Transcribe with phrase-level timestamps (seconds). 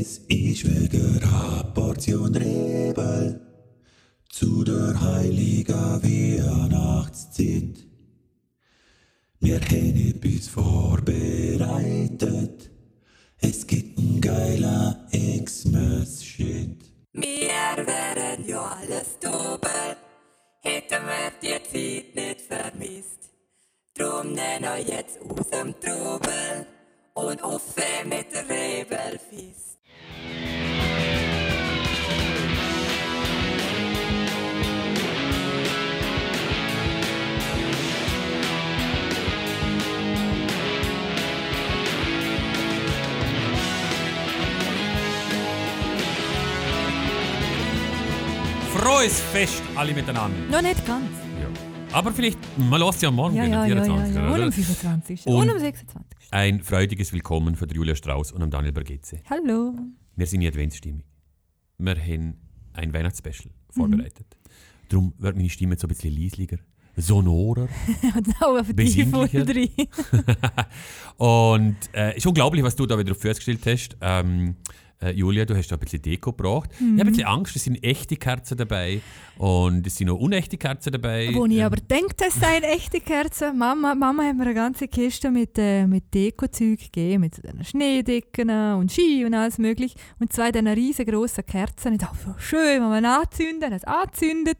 [0.00, 3.38] Es ist wegen einer Portion Rebel
[4.30, 7.84] zu der heiligen Weihnachtszeit.
[9.40, 11.50] Wir haben etwas vorbereitet.
[13.42, 14.96] Es gibt einen geilen
[15.44, 16.78] Xmas-Shit.
[17.12, 19.96] Wir wären ja alles Double,
[20.62, 23.28] hätten wir die Zeit nicht vermisst.
[23.92, 26.66] Drum nehmen euch jetzt aus dem Trubel
[27.12, 29.69] und offen mit der Rebelfist.
[48.74, 50.36] Frohes Fest alle miteinander.
[50.50, 51.04] Noch nicht ganz.
[51.40, 51.48] Ja.
[51.96, 54.14] Aber vielleicht, man lässt ja morgen, Ja, ja, am ja, ja, 24.
[54.14, 54.28] ja.
[54.32, 55.26] Und am 25.
[55.26, 56.04] Und- Und, am 26.
[56.30, 59.20] Ein freudiges Willkommen von der Julia Strauss und am Daniel Bergetze.
[59.28, 59.74] Hallo.
[60.20, 61.02] Wir sind in Adventsstimmung.
[61.78, 62.34] Wir haben
[62.74, 63.72] ein Weihnachtsspecial Mhm.
[63.72, 64.26] vorbereitet.
[64.90, 66.58] Darum wird meine Stimme jetzt so ein bisschen leisliger,
[66.94, 67.68] sonorer.
[68.74, 69.46] Besinnlicher.
[69.46, 69.70] drin.
[71.16, 73.96] Und äh, ist unglaublich, was du da wieder auf Füße gestellt hast.
[74.02, 74.56] Ähm,
[75.02, 76.70] äh, Julia, du hast da ein bisschen Deko gebracht.
[76.78, 79.00] Ich habe ein bisschen Angst, es sind echte Kerzen dabei
[79.38, 81.30] und es sind auch unechte Kerzen dabei.
[81.32, 83.56] Wo ich Ähm, aber denke, das seien echte Kerzen.
[83.56, 88.50] Mama, Mama hat mir eine ganze Kiste mit, äh, mit Deko-Zeug gegeben, mit so Schneedecken
[88.74, 89.96] und Ski und alles mögliche.
[90.18, 91.94] Und zwei dieser riesengroßen Kerzen.
[91.94, 94.58] Ich dachte, so schön, wenn man anzünden, hat es angezündet.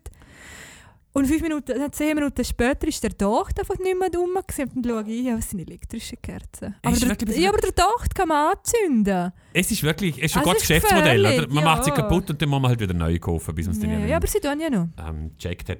[1.13, 4.31] Und fünf Minuten, äh, zehn Minuten später ist der Docht einfach nicht mehr rum.
[4.47, 4.71] gewesen.
[4.77, 6.77] Und dann schaue ich, ja, was sind elektrische Kerzen.
[6.85, 9.33] Aber der, wirklich- ja, aber der Docht kann man anzünden.
[9.53, 11.27] Es ist wirklich, es ist ein Also gutes es ist Geschäftsmodell.
[11.27, 11.49] Oder?
[11.53, 11.97] Man macht sie ja.
[11.97, 14.11] kaputt und dann muss man halt wieder neu kaufen, bis man es dann Ja, irgendwie
[14.13, 14.89] ja, aber sie tun ja noch.
[15.05, 15.79] ähm, gecheckt hat.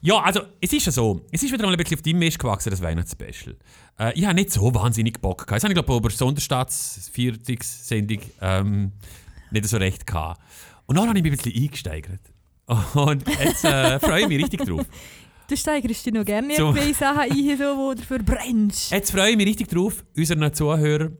[0.00, 2.38] Ja, also es ist ja so, es ist wieder mal ein bisschen auf deinem Mist
[2.38, 3.56] gewachsen, das Weihnachtsspecial.
[3.98, 5.52] Äh, ich habe nicht so wahnsinnig Bock gehabt.
[5.52, 8.92] Das habe ich glaube über Sonderstaats 40 Sendung ähm,
[9.52, 10.40] nicht so recht gehabt.
[10.86, 12.20] Und dann habe ich mich ein bisschen eingesteigert.
[12.94, 14.86] Und jetzt äh, freue ich mich richtig drauf.
[15.48, 16.74] Du steigerst dich noch gerne So.
[16.74, 16.92] so.
[16.92, 18.90] Sachen ein, so, wo du dafür brennst.
[18.90, 21.16] Jetzt freue ich mich richtig drauf, unseren Zuhörern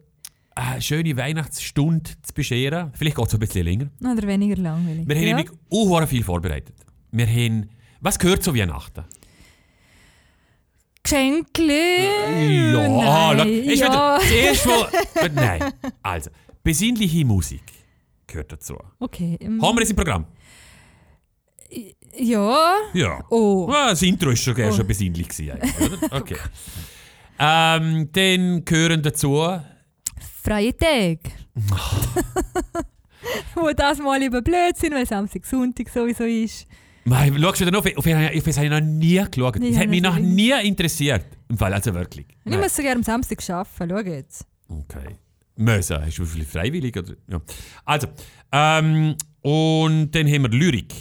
[0.54, 2.92] eine schöne Weihnachtsstunde zu bescheren.
[2.94, 3.86] Vielleicht geht es ein bisschen länger.
[4.00, 5.06] Oder weniger langweilig.
[5.06, 5.36] Wir haben ja.
[5.36, 6.74] nämlich auch viel vorbereitet.
[7.12, 7.70] Wir haben,
[8.00, 9.04] was gehört zu Weihnachten?
[11.02, 12.72] Geschenkli?
[12.72, 13.86] Ja, ah, Nein, ist ja.
[13.88, 14.90] wieder das erste Mal.
[15.34, 15.72] Nein,
[16.02, 16.30] also,
[16.62, 17.62] besinnliche Musik
[18.26, 18.76] gehört dazu.
[18.98, 19.38] Okay.
[19.40, 20.26] ähm, Haben wir das im Programm?
[22.16, 22.74] Ja.
[22.94, 23.24] Ja.
[23.30, 23.68] Oh.
[23.70, 24.72] Ah, das Intro ist schon, oh.
[24.72, 26.16] schon besinnlich gewesen, oder?
[26.16, 26.36] Okay.
[27.38, 29.60] ähm, dann gehören dazu
[30.42, 31.20] Freie Tage.
[33.54, 36.66] Wo das mal über Blödsinn, weil Samstag, Sonntag sowieso ist.
[37.04, 39.56] Mei, Schaust du wieder noch, auf, auf, auf das habe ich noch nie geschaut.
[39.62, 41.24] Das hat mich noch nie interessiert.
[41.48, 42.26] Im Fall, also wirklich.
[42.44, 43.90] Ich muss so gerne am Samstag arbeiten.
[43.90, 44.46] Schau jetzt.
[44.68, 45.16] Okay.
[45.56, 46.04] Müssen.
[46.04, 46.96] Hast du vielleicht freiwillig?
[46.96, 47.14] Oder?
[47.28, 47.40] Ja.
[47.84, 48.08] Also,
[48.52, 50.94] ähm, und dann haben wir Lyrik.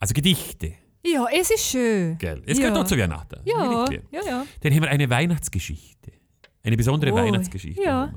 [0.00, 0.72] Also Gedichte.
[1.04, 2.18] Ja, es ist schön.
[2.18, 2.42] Gell?
[2.46, 2.64] Es ja.
[2.68, 3.40] gehört auch zu Weihnachten.
[3.44, 4.46] Ja, ja, ja.
[4.60, 6.12] Dann haben wir eine Weihnachtsgeschichte.
[6.62, 7.82] Eine besondere Oh, Weihnachtsgeschichte.
[7.82, 8.12] ja.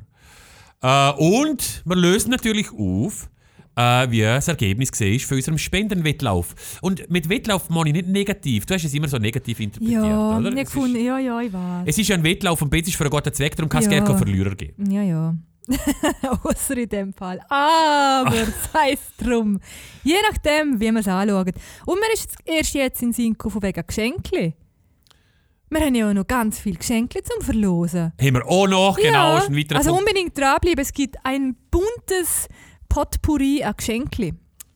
[0.82, 3.30] Äh, und wir lösen natürlich auf,
[3.76, 6.56] äh, wie das Ergebnis war von unserem Spendenwettlauf.
[6.82, 8.66] Und mit Wettlauf meine ich nicht negativ.
[8.66, 10.52] Du hast es immer so negativ interpretiert, Ja, oder?
[10.52, 11.84] ich Es gefunden, ist, ja, ja, ich weiß.
[11.86, 13.86] es ist ja ein Wettlauf und Betz ist für einen guten Zweck, darum kann es
[13.86, 13.92] Ja.
[13.92, 14.92] gerne keinen Verlierer geben.
[14.92, 15.36] Ja, ja.
[16.44, 17.40] Außer in dem Fall.
[17.50, 19.60] Aber es heisst drum.
[20.04, 21.54] Je nachdem, wie man es anschaut.
[21.86, 24.54] Und mir ist jetzt erst jetzt in gekommen, von wegen Geschenkli.
[25.70, 28.12] Wir haben ja auch noch ganz viele Geschenke zum Verlosen.
[28.20, 30.10] Haben wir auch noch, genau, ist ein weiterer also Punkt.
[30.10, 30.82] unbedingt dranbleiben.
[30.82, 32.50] Es gibt ein buntes
[32.90, 34.34] Potpourri an Geschenke.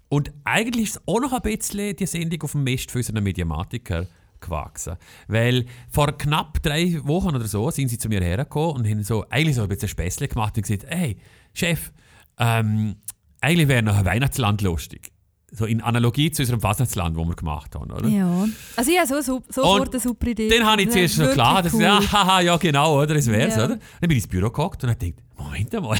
[0.07, 3.22] Und eigentlich ist es auch noch ein bisschen die Sendung auf dem Mist für unseren
[3.23, 4.07] Mediamatiker
[4.45, 4.95] gewachsen.
[5.28, 9.25] Weil vor knapp drei Wochen oder so sind sie zu mir hergekommen und haben so,
[9.29, 11.17] eigentlich so ein bisschen Späßle gemacht und gesagt, hey,
[11.53, 11.91] Chef,
[12.39, 12.95] ähm,
[13.41, 15.11] eigentlich wäre noch ein Weihnachtsland lustig.
[15.51, 18.07] So in Analogie zu unserem Weihnachtsland, das wir gemacht haben, oder?
[18.09, 18.45] Ja.
[18.75, 20.50] Also ich habe so, so, sofort eine super Idee.
[20.50, 21.81] Den habe ich zuerst wirklich klar, dass cool.
[21.84, 23.13] ja, haha, ja genau, oder?
[23.13, 23.66] Das wär's, Ja.
[23.66, 23.75] oder?
[23.75, 25.97] Dann bin ich ins Büro gehockt und habe gedacht, Moment einmal,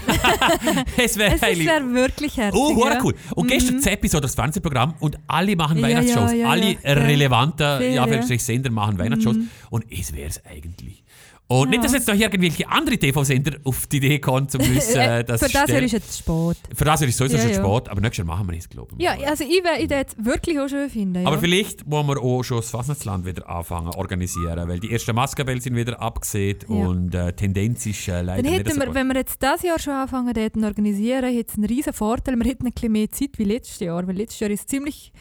[0.98, 2.60] es wäre Es ist wäre wirklich herzig.
[2.60, 3.00] Oh, ja.
[3.04, 3.16] cool.
[3.36, 6.32] Und gestern das Episode, das Fernsehprogramm, und alle machen Weihnachtsshows.
[6.32, 8.06] ja, ja, alle relevanten ja,
[8.40, 9.38] Sender machen Weihnachtsshows.
[9.70, 11.05] Und es wäre es eigentlich.
[11.48, 15.24] Und nicht, dass jetzt noch irgendwelche andere TV-Sender auf die Idee kommen, zum wissen, Äh,
[15.24, 16.58] dass Für das ist jetzt spät.
[16.74, 17.56] Für das ist es sowieso Ja, schon ja.
[17.78, 19.04] spät, aber nächstes Jahr machen wir es, glaube ich.
[19.04, 21.22] Ja, also ich werde ich jetzt wirklich auch schön finden.
[21.22, 21.28] Ja.
[21.28, 25.14] Aber vielleicht wollen wir auch schon das Fasnachtsland wieder anfangen zu organisieren, weil die ersten
[25.16, 26.76] Maskenbälle sind wieder abgesehen Ja.
[26.88, 28.96] und äh, Tendenz ist äh, leider Dann nicht hätten so wir, gut.
[28.96, 32.36] wenn wir jetzt dieses Jahr schon anfangen hätten zu organisieren, hätte es einen riesen Vorteil.
[32.38, 35.12] Wir hätten ein bisschen mehr Zeit wie letztes Jahr, weil letztes Jahr ist es ziemlich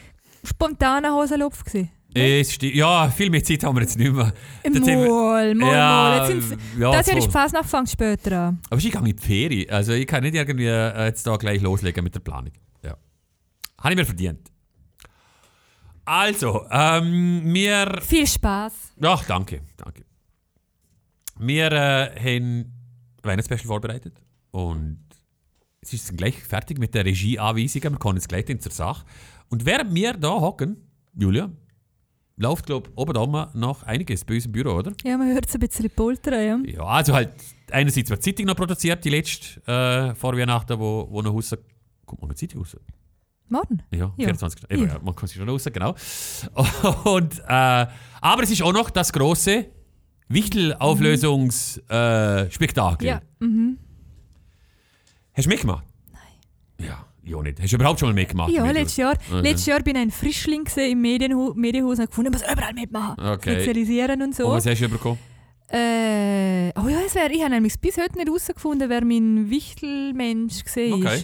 [0.43, 1.91] spontaner Hosenlupf gewesen.
[2.43, 4.33] Sti- ja, viel mehr Zeit haben wir jetzt nicht mehr.
[4.63, 6.43] Wir- Mal, mal, Ja, mal.
[6.79, 8.59] Ja, das Jahr ist Fasnacht fängt später an.
[8.69, 9.69] Aber ich gehe in die Ferien.
[9.69, 12.51] Also ich kann nicht irgendwie äh, jetzt da gleich loslegen mit der Planung.
[12.83, 12.95] Ja.
[13.81, 14.51] Habe ich mir verdient.
[16.05, 17.99] Also, ähm, wir...
[18.01, 18.73] Viel Spaß.
[19.01, 20.05] Ach, danke, danke.
[21.39, 22.71] Wir äh, haben
[23.23, 24.21] Weihnachtsspecial vorbereitet
[24.51, 24.99] und
[25.81, 27.93] es ist gleich fertig mit der Regieanweisungen.
[27.93, 29.03] Wir kommen jetzt gleich in zur Sache.
[29.49, 30.77] Und während wir da hocken,
[31.17, 31.49] Julia,
[32.37, 34.91] läuft, glaube ich, oben oben noch einiges bei uns im Büro, oder?
[35.03, 36.71] Ja, man hört es ein bisschen poltern, ja.
[36.71, 37.31] Ja, also halt,
[37.71, 41.55] einerseits wird die Zeitung noch produziert, die letzte äh, vor Weihnachten, wo, wo noch raus...
[42.05, 42.77] Kommt morgen die Zeitung raus?
[43.47, 43.81] Morgen?
[43.91, 44.25] Ja, Ja.
[44.25, 44.69] 24.
[44.69, 44.93] Eben, Ja.
[44.93, 44.99] ja.
[45.03, 45.95] man kann sich schon raus, genau.
[47.05, 47.87] Und, äh,
[48.21, 49.65] aber es ist auch noch das große
[50.27, 52.47] Wichtel-Auflösungsspektakel.
[52.47, 53.07] Äh, Spektakel.
[53.07, 53.21] Ja.
[53.39, 53.77] Mhm.
[55.33, 55.85] Hast du mitgemacht?
[56.11, 56.87] Nein.
[56.87, 57.59] Ja, auch nicht.
[57.61, 58.51] Hast du überhaupt schon mal mitgemacht?
[58.51, 59.41] Ja, letztes Jahr, Okay.
[59.41, 63.23] letztes Jahr bin ich ein Frischling im Medienhu Medienhaus und gefunden, ich muss überall mitmachen.
[63.23, 63.53] Okay.
[63.53, 64.47] Spezialisieren und so.
[64.47, 65.17] Und was hast du bekommen?
[65.69, 70.63] Äh, oh ja, es wär, ich habe nämlich bis heute nicht herausgefunden, wer mein Wichtelmensch
[70.65, 70.97] war.
[70.97, 71.23] Okay.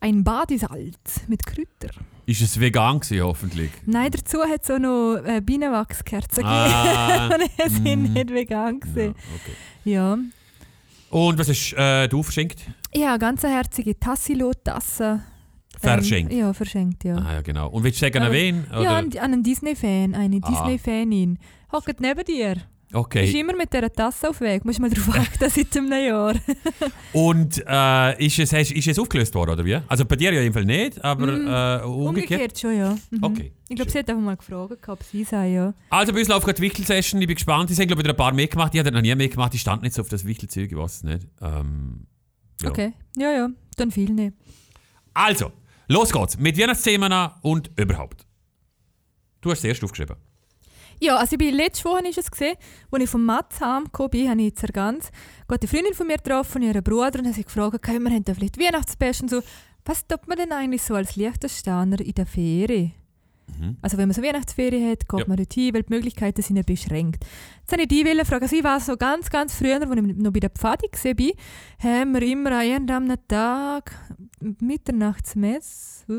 [0.00, 1.94] Ein Badesalz mit Kräuter.
[2.26, 3.70] Ist es vegan gewesen, hoffentlich?
[3.86, 7.50] Nein, dazu hat es auch noch äh, Bienenwachskerzen Ah, gegeben.
[7.64, 8.12] Und sie sind mm.
[8.14, 8.80] nicht vegan.
[8.82, 9.14] ja, okay.
[9.84, 10.18] Ja.
[11.10, 12.60] Und was hast äh, du verschenkt?
[12.92, 15.20] Ja, ganz eine herzige Tassilo-Tasse.
[15.94, 16.32] Verschenkt?
[16.32, 17.16] Ähm, ja, verschenkt, ja.
[17.16, 17.68] Ah, ja, genau.
[17.70, 18.64] Und willst du sagen, an Aber- wen?
[18.70, 18.90] Ja, Oder?
[18.96, 20.50] an, an einen Disney-Fan, eine Ah.
[20.50, 21.38] Disney-Fanin.
[21.72, 22.56] Hockt neben dir.
[22.88, 23.40] Ist okay.
[23.40, 24.64] immer mit dieser Tasse auf Weg.
[24.64, 26.34] Musst mal darauf achten, seit einem Jahr.
[27.12, 29.76] Und äh, ist, es, ist es aufgelöst worden, oder wie?
[29.88, 31.88] Also bei dir ja jedenfalls nicht, aber Mm, äh, umgekehrt?
[31.88, 32.96] Umgekehrt schon, ja.
[33.10, 33.24] Mhm.
[33.24, 33.52] Okay.
[33.68, 35.74] Ich glaube, sie hat einfach mal gefragt, ob sie sei, ja.
[35.90, 37.70] Also bei uns läuft gerade die Wichtel-Session, ich bin gespannt.
[37.72, 39.82] Ich habe glaube ich wieder ein paar mitgemacht, ich habe noch nie mitgemacht, ich stand
[39.82, 41.26] nicht so auf das Wichtelzeug, ich weiß es nicht.
[41.42, 42.06] Ähm,
[42.62, 42.70] ja.
[42.70, 42.92] Okay.
[43.16, 43.48] Ja, ja.
[43.76, 44.32] Dann viel nicht.
[45.12, 45.50] Also,
[45.88, 47.12] los geht's mit Weihnachtsthemen
[47.42, 48.26] und überhaupt.
[49.40, 50.16] Du hast es erst aufgeschrieben.
[50.98, 52.56] Ja, also ich bin letzte Woche ist es gesehen,
[52.90, 55.10] als ich vom Matz heimgekommen bin, habe ich in Zerganz
[55.46, 59.22] eine Freundin von mir getroffen, ihren Bruder, und habe sie gefragt, können wir vielleicht Weihnachtsbest
[59.22, 59.42] und so.
[59.84, 62.94] Was tut man denn eigentlich so als Liechtensteiner in der Ferien?
[63.58, 63.76] Mhm.
[63.82, 65.26] Also wenn man so Weihnachtsferien hat, geht Ja.
[65.28, 67.24] man dorthin, weil die Möglichkeiten sind ja beschränkt.
[67.60, 70.16] Jetzt habe ich die wollen fragen, also ich war so ganz, ganz früher, als ich
[70.16, 73.92] noch bei der Pfadi war, haben wir immer an irgendeinem Tag
[74.86, 76.04] Mitternachtsmess.
[76.08, 76.12] äh,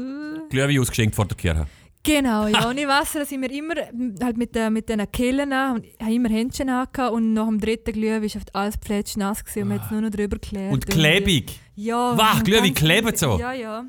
[0.50, 1.68] Glühwein ausgeschenkt vor der Kirche.
[2.04, 2.68] Genau, ja.
[2.70, 3.76] Und ich weiss, dass ich mir immer
[4.24, 7.48] halt mit, den- mit diesen Kehlen an, und ich habe immer Händchen angehabt und nach
[7.48, 10.38] dem dritten Glühwein war alles plätsch nass gewesen und man hat es nur noch drüber
[10.38, 10.74] geklärt.
[10.74, 11.60] Und klebig.
[11.76, 12.18] Ja.
[12.18, 13.38] Wach, und Glühwein klebt so.
[13.40, 13.86] Ja, ja.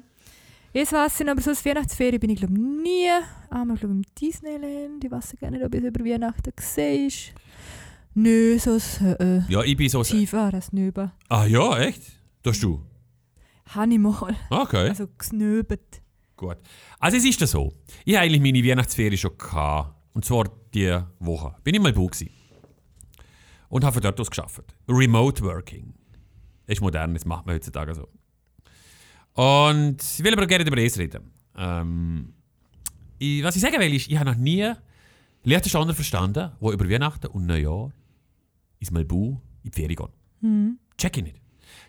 [0.73, 3.09] Jetzt weiss ich aber so, als Weihnachtsferien bin ich glaube nie.
[3.51, 5.03] Einmal glaube im Disneyland.
[5.03, 7.11] Ich weiß gar nicht, ob ich es über Weihnachten gesehen.
[8.15, 10.03] Nö, so ein äh, Ja, ich bin so...
[10.05, 11.13] Skifahren, Snöber.
[11.29, 12.03] Ah ja, echt?
[12.43, 12.83] Das hast du?
[13.67, 14.35] Habe ich mal.
[14.51, 16.03] Okay, Also gesnöbert.
[16.37, 16.57] gut.
[16.99, 17.73] Also es ist das so.
[18.05, 19.95] Ich habe eigentlich meine Weihnachtsferien schon gehabt.
[20.15, 20.45] Und zwar
[20.75, 21.55] die Woche.
[21.65, 22.31] Bin ich mal Bau gewesen.
[23.69, 24.75] Und habe von dort aus geschafft.
[24.89, 25.95] Remote Working.
[26.67, 28.09] Das ist modern, das macht man heutzutage so.
[29.39, 31.31] Und ich will aber gerne über das reden.
[31.57, 32.33] Ähm,
[33.19, 34.73] ich, was ich sagen will, ist, ich habe noch nie
[35.45, 37.93] Liechtensteiner verstanden, der über Weihnachten und Neujahr
[38.81, 40.09] ins Malbu in die Ferien gehen.
[40.41, 40.79] Mhm.
[40.97, 41.41] Check ich nicht.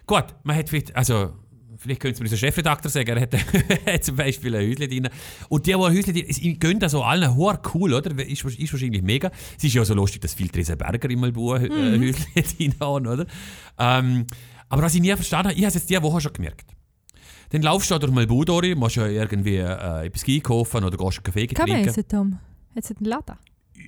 [0.05, 1.33] Gut, man hat vielleicht, also,
[1.77, 3.33] vielleicht könnte es mir unser Chefredakteur sagen, er hat,
[3.87, 5.09] hat zum Beispiel ein Häuschen drin.
[5.49, 8.11] Und die, die ein Häuschen drin haben, gehen da so allen hoher cool, oder?
[8.27, 9.31] Ist, ist wahrscheinlich mega.
[9.57, 12.01] Es ist ja so lustig, dass viele Tresenberger im Malbu ein Mhm.
[12.03, 12.25] Häuschen
[12.57, 13.25] drin haben, oder?
[13.79, 14.27] Ähm,
[14.69, 16.75] aber was ich nie verstanden habe, ich habe es jetzt diese Woche schon gemerkt.
[17.51, 21.17] Dann laufst du da durch Malbu durch, musst ja irgendwie äh, etwas einkaufen oder gehst
[21.17, 22.07] einen Kaffee Kann man trinken.
[22.07, 22.39] Tom?
[22.75, 23.35] Hat es einen Laden?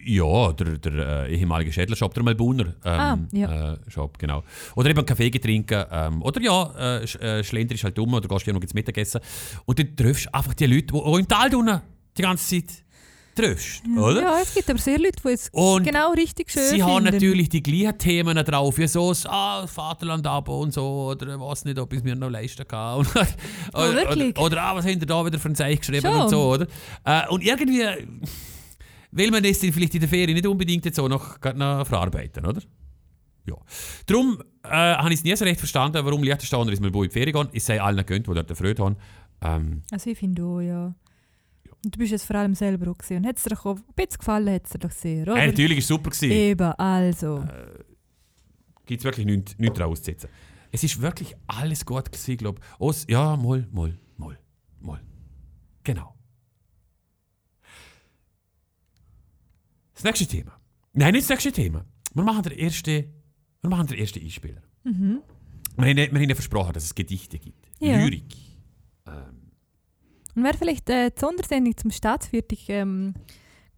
[0.04, 3.74] Ja, der, der äh, ehemalige Schädlershop, der Melbuner ähm, Ah, ja.
[3.74, 4.44] äh, Shop, genau.
[4.76, 5.84] Oder eben einen Kaffee trinken.
[5.92, 9.22] Ähm, oder ja, äh, sch, äh, schlenderisch halt um oder gehst irgendwo ins Mittagessen.
[9.66, 11.82] Und dann triffst du einfach die Leute, die auch im Tal unten
[12.18, 12.84] die ganze Zeit
[13.36, 14.22] triffst, oder?
[14.22, 16.86] Ja, es gibt aber sehr Leute, die es Und genau richtig schön Sie finden.
[16.86, 21.40] haben natürlich die gleichen Themen drauf, wie so das ah, Vaterland ab und so, oder
[21.40, 23.00] was nicht, ob ich es mir noch leisten kann.
[23.06, 23.28] Oder,
[23.74, 24.38] oder, wirklich?
[24.38, 26.22] oder ah, was haben da wieder für ein Zeichen geschrieben Schon.
[26.22, 26.68] und so, oder?
[27.06, 27.84] Äh, und irgendwie
[29.12, 32.62] will man das vielleicht in der Ferien nicht unbedingt jetzt so noch, noch verarbeiten, oder?
[33.46, 33.56] Ja.
[34.06, 37.10] Darum äh, habe ich es nie so recht verstanden, warum Liechtensteiner ist mal in die
[37.10, 37.50] Ferien gehen.
[37.52, 38.96] Ich sei allen gönnt, die dort Freude haben.
[39.42, 40.94] Ähm, Also ich finde auch, ja.
[41.84, 43.24] Und du bist jetzt vor allem selber auch gesehen.
[43.24, 45.36] Und hat es dir doch auch ein bisschen gefallen, hat es dir doch sehr, oder?
[45.38, 46.10] äh, natürlich war es super.
[46.12, 46.32] Gewesen.
[46.32, 47.44] Eben, also.
[48.86, 50.30] gibt es wirklich nichts, nichts dran auszusetzen.
[50.72, 53.10] Es ist wirklich alles gut gewesen, glaube ich.
[53.10, 54.38] Ja, mal, mal, mal,
[54.80, 55.02] mal.
[55.84, 56.16] Genau.
[59.94, 60.60] Das nächste Thema.
[60.94, 61.86] Nein, nicht das nächste Thema.
[62.14, 63.06] Wir machen den ersten,
[63.62, 64.62] wir machen den ersten Einspieler.
[64.84, 65.22] Mhm.
[65.78, 67.68] Wir, haben, wir haben ja versprochen, dass es Gedichte gibt.
[67.80, 68.04] Ja.
[68.04, 68.36] Lyrik.
[69.08, 69.41] Ähm,
[70.36, 73.14] Und wäre vielleicht äh, die Sondersendung zum Staatsviertel ähm,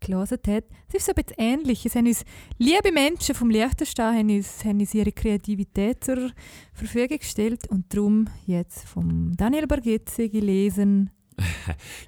[0.03, 0.65] gelesen hat.
[0.88, 1.86] Es ist so ein bisschen ähnlich.
[1.86, 2.24] Es haben uns
[2.57, 6.31] liebe Menschen vom Liechtenstein haben uns, haben uns ihre Kreativität zur
[6.74, 11.10] Verfügung gestellt und darum jetzt vom Daniel Bargezzi gelesen.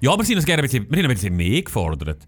[0.00, 2.22] Ja, aber wir sind uns gerne ein bisschen, wir haben ein bisschen mehr gefordert.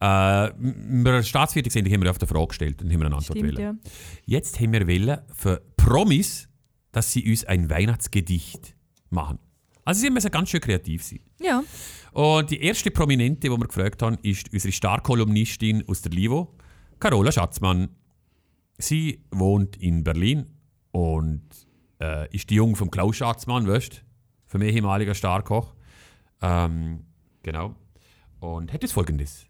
[0.00, 3.58] Äh, bei der Staatsviertel haben wir auf die Frage gestellt und haben eine Antwort Stimmt,
[3.58, 3.74] ja.
[4.24, 6.48] Jetzt haben wir wollen für Promis,
[6.92, 8.76] dass sie uns ein Weihnachtsgedicht
[9.10, 9.38] machen.
[9.84, 11.20] Also sie müssen ganz schön kreativ sein.
[11.40, 11.62] Ja,
[12.12, 16.54] Und die erste Prominente, die wir gefragt haben, ist unsere Starkolumnistin aus der Livo,
[17.00, 17.88] Carola Schatzmann.
[18.78, 20.46] Sie wohnt in Berlin
[20.90, 21.42] und
[22.00, 23.96] äh, ist die Junge vom Klaus Schatzmann, weißt du?
[24.46, 25.74] Vom ehemaliger Starkoch.
[26.40, 27.04] Ähm,
[27.42, 27.74] genau.
[28.40, 29.46] Und hat jetzt folgendes.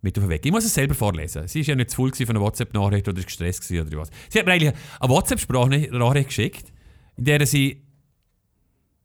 [0.00, 0.44] Mit auf den Weg.
[0.44, 1.46] Ich muss es selber vorlesen.
[1.46, 4.10] Sie ist ja nicht zu voll von einer WhatsApp-Nachricht oder gestresst oder was.
[4.28, 6.72] Sie hat mir eigentlich eine WhatsApp-Sprachnachricht geschickt,
[7.16, 7.84] in der sie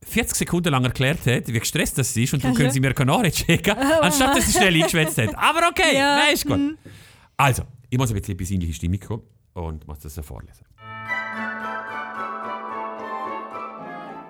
[0.03, 3.11] 40 Sekunden lang erklärt hat, wie gestresst das ist und Kannst können sie mir keine
[3.11, 5.35] Nachricht schicken, anstatt dass sie schnell eingeschwätzt hat.
[5.35, 6.57] Aber okay, Ja, nein, ist gut.
[6.57, 6.77] mm.
[7.35, 9.23] Also, ich muss ein bisschen in besinnliche Stimmung kommen
[9.53, 10.65] und muss das so vorlesen.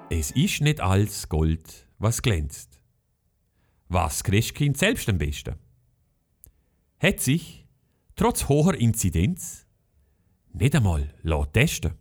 [0.09, 2.79] Es ist nicht alles Gold, was glänzt.
[3.89, 5.55] Was Christkind selbst am besten?
[6.99, 7.67] Hat sich,
[8.15, 9.65] trotz hoher Inzidenz,
[10.53, 11.93] nicht einmal lassen testen.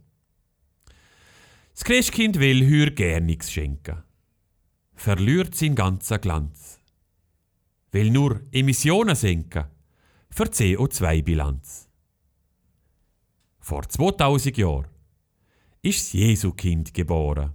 [1.76, 4.02] Das Christkind will heuer gern nichts schenken.
[4.94, 6.80] Verliert sein ganzer Glanz.
[7.92, 9.66] Will nur Emissionen senken
[10.30, 11.90] für die CO2-Bilanz.
[13.58, 14.88] Vor 2000 Jahren
[15.82, 17.52] ist das Jesu-Kind geboren.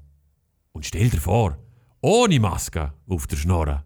[0.71, 1.57] Und stell dir vor,
[2.01, 3.83] ohne Maske auf der Schnorre.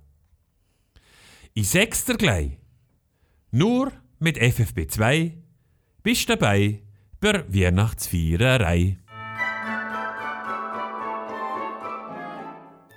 [1.55, 2.57] Sag's dir gleich.
[3.51, 3.89] Nur
[4.19, 5.31] mit FFP2
[6.03, 6.83] bist du dabei
[7.21, 8.97] bei Weihnachtsfeierei.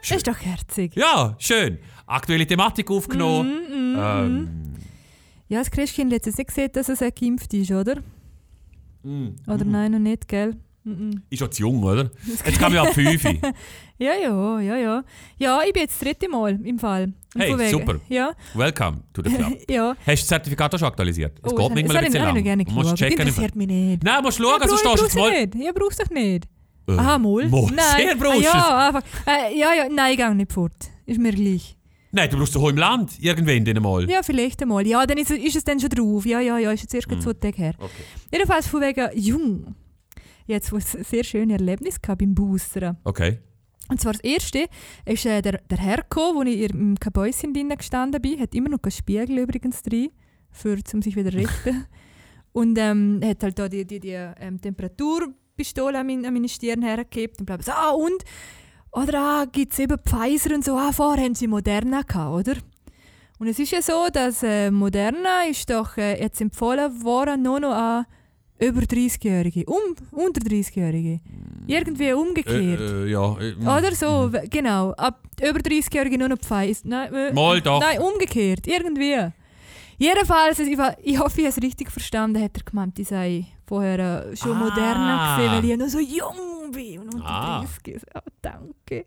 [0.02, 0.94] Das ist doch herzig.
[0.96, 1.78] Ja, schön.
[2.06, 3.48] Aktuelle Thematik aufgenommen.
[3.70, 4.48] Mhm, ähm,
[5.48, 7.96] Ja, das Christkind hat jetzt nicht gesehen, dass er geimpft ist, oder?
[9.02, 10.56] mm, Oder nein, noch nicht, gell?
[11.28, 12.10] Ist schon zu jung, oder?
[12.26, 13.22] Jetzt kann man ab 5.
[14.00, 15.04] Ja, ja, ja, ja.
[15.38, 17.12] Ja, ich bin jetzt das dritte Mal im Fall.
[17.36, 18.00] Hey, von wegen- super.
[18.08, 19.58] Ja, Welcome to the club.
[19.68, 19.88] ja.
[19.90, 21.36] Hast du das Zertifikat auch schon aktualisiert?
[21.42, 22.36] Es Oh, geht das manchmal habe ein ich- bisschen das lang.
[22.36, 23.18] ich gerne Du musst checken.
[23.18, 24.04] interessiert mich nicht.
[24.04, 25.30] Nein, musst schauen, Ja, sonst stehst du brauch's mal.
[25.40, 25.54] nicht.
[25.56, 26.44] Ja, brauchst du doch nicht.
[26.88, 27.48] Äh, Aha, mal?
[27.48, 27.66] mal.
[27.74, 28.18] Nein.
[28.18, 29.02] Sehr ah, ja, einfach.
[29.26, 30.72] Äh, ja, ja, nein, ich gehe nicht fort.
[31.04, 31.76] Ist mir gleich.
[32.10, 33.18] Nein, du brauchst doch im Land.
[33.20, 34.08] Irgendwann dann mal.
[34.08, 34.86] Ja, vielleicht einmal.
[34.86, 36.24] Ja, dann ist, ist es dann schon drauf.
[36.24, 37.20] Ja, ja, ja, ist jetzt erst mm.
[37.20, 37.74] zwei Tage her.
[37.78, 38.02] Okay.
[38.32, 39.74] Jedenfalls von wegen jung.
[40.46, 42.96] Jetzt, wo es ein sehr schönes Erlebnis gehabt beim Boostern.
[43.04, 43.38] okay.
[43.90, 44.66] Und zwar das erste
[45.06, 48.68] ist äh, der, der Herr gekommen, wo ich im Kabäuschen drinnen gestanden bin, hat immer
[48.68, 50.10] noch einen Spiegel übrigens drin,
[50.50, 51.86] für, um sich wieder zu richten.
[52.52, 55.47] Und ähm, hat halt da die, die, die ähm, Temperaturpistole
[56.04, 57.58] mein, an meine Stirn hergegeben und bla.
[57.60, 58.24] So, Ah, und?
[58.92, 60.76] Oder ah, gibt es eben Pfizer und so.
[60.76, 62.56] Ah, vorher haben sie Moderna gehabt, oder?
[63.38, 67.60] Und es ist ja so, dass äh, Moderna ist doch äh, jetzt empfohlen worden, nur
[67.60, 68.06] noch an
[68.58, 69.78] über 30-Jährige, um,
[70.10, 71.20] unter 30-Jährige.
[71.68, 72.80] Irgendwie umgekehrt.
[72.80, 73.36] Äh, äh, ja.
[73.38, 74.90] Äh, Oder so, w- genau.
[74.92, 76.80] Ab über 30-Jährige nur noch Pfizer.
[76.88, 77.80] Nein, äh, Mal doch.
[77.80, 78.66] nein, umgekehrt.
[78.66, 79.28] Irgendwie.
[79.98, 84.26] Jedenfalls, ich, ich hoffe, ich habe es richtig verstanden, hat er gemeint, ich sei vorher
[84.30, 84.60] äh, schon Ah.
[84.60, 87.60] moderner gewesen, weil ich noch so jung bin und unter Ah.
[87.60, 88.06] 30 ist.
[88.14, 89.06] Oh, danke.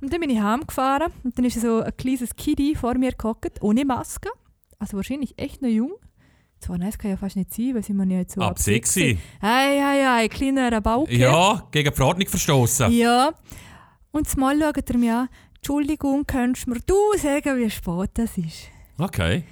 [0.00, 3.62] Und dann bin ich heimgefahren und dann ist so ein kleines Kiddy vor mir gehockt,
[3.62, 4.30] ohne Maske.
[4.78, 5.92] Also wahrscheinlich echt noch jung.
[6.60, 8.58] Zwar nein, das kann ja fast nicht sein, weil sie man ja jetzt so Ab
[8.58, 9.18] sexy.
[9.40, 11.14] Hey, hey, hey, kleiner Bauke.
[11.14, 12.90] Ja, gegen die Verordnung verstoßen.
[12.92, 13.32] Ja.
[14.10, 18.38] Und zumal schaut er mir an, Entschuldigung, könntest du mir du sagen, wie spät das
[18.38, 18.68] ist?
[18.98, 19.44] Okay.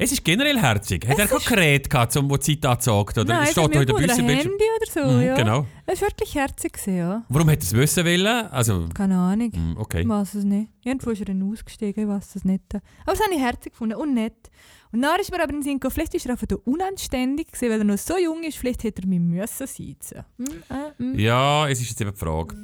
[0.00, 1.08] Es ist generell herzig.
[1.08, 3.18] Hat er kein Gerät gehabt, um wo die Zeit angezeigt?
[3.18, 5.34] Oder Nein, es es steht da in der Büsse Handy oder so, Mhm, ja.
[5.34, 5.66] Genau.
[5.86, 7.24] Es war wirklich herzig, ja.
[7.28, 8.26] Warum hätte es wissen wollen?
[8.26, 9.50] Also, Keine Ahnung.
[9.52, 10.02] mm, okay.
[10.02, 10.70] Ich weiß es nicht.
[10.84, 12.62] Irgendwo ist er dann ausgestiegen, ich weiß es nicht.
[12.74, 14.50] Aber das habe ich herzig gefunden und nett.
[14.92, 17.70] Und dann ist mir aber in den Sinn gekommen, vielleicht ist er einfach unanständig gewesen,
[17.72, 20.24] weil er noch so jung ist, vielleicht hätte er mich müssen sitzen.
[20.38, 21.18] Hm, äh, hm.
[21.18, 22.56] Ja, es ist jetzt eben die Frage.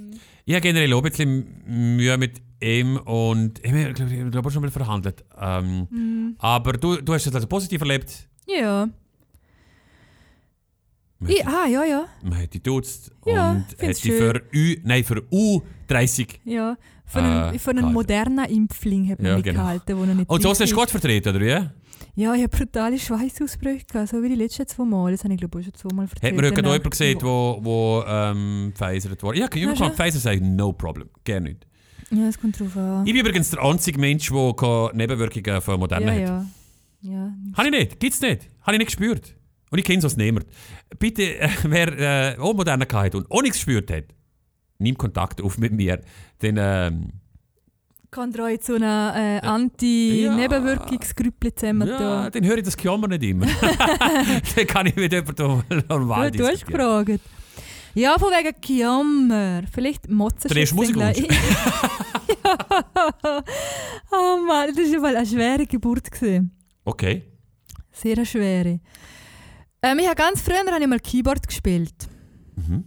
[0.47, 1.62] Ich habe generell auch ein bisschen
[1.97, 5.25] Mühe mit ihm und ich habe glaub, ich glaube schon mal verhandelt.
[5.39, 6.37] Ähm, Hm.
[6.39, 8.29] Aber du, du hast es also positiv erlebt.
[8.47, 8.89] Ja.
[11.27, 12.05] Ich, hat, ah, ja, ja.
[12.23, 16.29] man hat dich duzt Ja, und hat dich für, Ü, nein, für U30.
[16.45, 16.73] ja.
[16.73, 17.93] Äh, einem, von einem gehalten.
[17.93, 19.61] modernen Impfling hat man Ja, mich genau.
[19.61, 21.71] gehalten, wo noch nicht Und so hast du gut vertreten, oder wie?
[22.21, 25.13] Ja, ich habe brutale Schweißausbrüche gehabt, so wie die letzten zwei Mal.
[25.13, 26.35] Das habe ich glaube ich schon zweimal Hat erzählt.
[26.37, 29.39] man heute jemanden gesehen, wo, wo ähm, Pfizer wurde?
[29.39, 29.93] Ja, ich Ja, schon.
[29.93, 31.67] Pfizer sagen, no problem, gerne nicht.
[32.11, 33.07] Ja, es kommt drauf an.
[33.07, 36.47] Ich bin übrigens der einzige Mensch, der keine Nebenwirkungen von Moderna ja, hat.
[37.01, 37.13] ja.
[37.13, 37.33] ja.
[37.57, 38.49] Habe ich nicht, gibt's nicht.
[38.63, 39.35] Habe ich nicht gespürt.
[39.71, 40.47] Und ich kenne sonst niemand.
[40.99, 44.05] Bitte, äh, wer äh, auch Moderna gehabt hat und auch nichts gespürt hat,
[44.79, 46.01] nimm Kontakt auf mit mir.
[46.39, 47.13] Dann ähm,
[48.15, 53.47] kann euch zu einer äh, Anti-Nebenwirkungsgrüppel zusammen Ja, dann höre ich das Gejammer nicht immer.
[54.57, 57.19] dann kann ich mit jemandem normal Du, du hast gefragt.
[57.95, 59.63] Ja, von wegen Jammer.
[59.73, 61.19] Vielleicht motzen Der erste Musikwunsch.
[64.11, 66.11] oh Mann, das war mal eine schwere Geburt.
[66.11, 66.51] Gewesen.
[66.85, 67.23] Okay.
[67.93, 68.81] Sehr eine schwere.
[69.83, 71.95] Ähm, ich habe ganz früher habe ich mal Keyboard gespielt.
[72.57, 72.85] Mhm.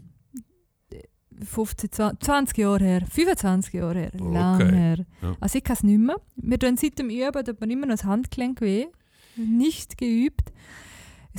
[1.43, 3.01] 15, 20, 20 Jahre her.
[3.09, 4.11] 25 Jahre her.
[4.19, 4.75] Lang Okay.
[4.75, 5.05] her.
[5.21, 5.35] Ja.
[5.39, 6.15] Also ich kann es nicht mehr.
[6.35, 8.87] Wir tun seit dem Üben, tut man immer noch das Handgelenk weh.
[9.35, 10.51] Nicht geübt.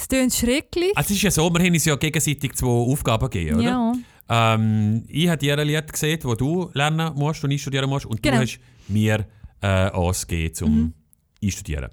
[0.01, 0.93] Es tönt schrecklich.
[0.97, 3.65] Also es ist ja so, wir haben uns ja gegenseitig zwei Aufgaben gegeben, oder?
[3.65, 3.93] ja.
[4.31, 8.07] Ähm, ich habe dir ein Lied gesehen, das du lernen musst und einstudieren musst.
[8.07, 8.37] Und Genau.
[8.37, 9.27] du hast mir
[9.63, 10.95] äh, ausgegeben zum Mhm.
[11.43, 11.91] Einstudieren.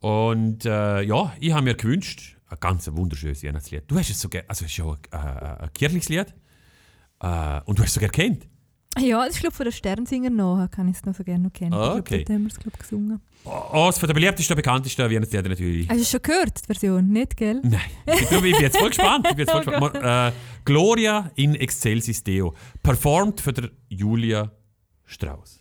[0.00, 3.84] Und äh, ja, ich habe mir gewünscht, ein ganz wunderschönes Weihnachtslied.
[3.88, 6.34] Du hast es so gerne, also es ist ja äh, ein kirchliches Lied.
[7.20, 8.46] Äh, und du hast es sogar kennt.
[8.98, 11.52] Ja, das ist glaube von den Sternsinger nachher, kann ich es noch so gerne noch
[11.52, 11.72] kennen.
[11.72, 12.02] Ah, Ich okay.
[12.02, 13.20] glaube, dort haben wir es glaub, gesungen.
[13.46, 15.88] Eines von der beliebtesten, bekanntesten Weihnachtslieder natürlich.
[15.88, 17.08] Hast du schon gehört, die Version?
[17.10, 17.60] Nicht, gell?
[17.62, 19.26] Nein, ich, bin- jetzt voll gespannt.
[19.28, 19.94] Ich bin jetzt voll Oh gespannt.
[19.94, 20.32] Mo- Äh,
[20.64, 22.54] Gloria in Excelsis Deo.
[22.82, 24.50] Performt von der Julia
[25.04, 25.60] Strauss.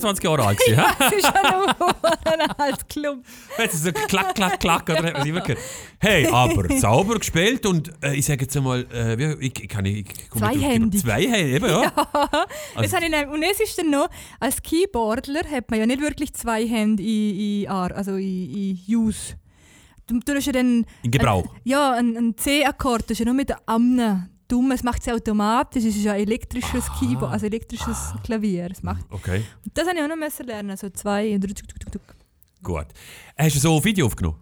[0.00, 0.58] 25 Jahre alt.
[0.58, 0.86] gewesen, hä?
[0.98, 3.18] Das ist ja noch ein alter Club.
[3.58, 5.42] Jetzt ist so klack, klack, klack, oder es immer.
[5.98, 10.12] Hey, aber sauber gespielt und äh, ich sage jetzt einmal, äh, ich, ich kann nicht...
[10.12, 11.00] Ich komme Zweihändig.
[11.00, 11.92] Zweihändig, eben, ja.
[12.76, 14.08] Das habe ich nicht- und es ist dann noch,
[14.40, 19.34] als Keyboardler hat man ja nicht wirklich zwei Hände in, in, also in, in Use.
[20.06, 20.86] Du, du hast ja dann...
[21.02, 21.44] In Gebrauch.
[21.46, 24.28] Ein, ja, ein, ein C-Akkord, das ist ja nur mit der Amne.
[24.48, 28.68] Dumm, es macht es automatisch, es ist ja ein elektrisches Keyboard, also elektrisches Klavier.
[28.70, 31.56] Es macht, Okay, und das habe ich auch noch müssen lernen, also zwei und tuk,
[31.68, 32.02] tuk, tuk, tuk.
[32.62, 32.86] gut.
[33.36, 34.38] Hast du so ein Video aufgenommen?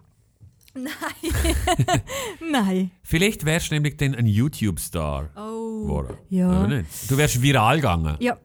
[2.41, 2.91] Nein.
[3.03, 5.83] Vielleicht wärst du nämlich dann ein YouTube-Star Oh.
[5.85, 6.17] geworden.
[6.31, 6.67] Ja.
[6.67, 7.11] Nicht?
[7.11, 8.17] Du wärst viral gegangen.
[8.21, 8.37] Ja,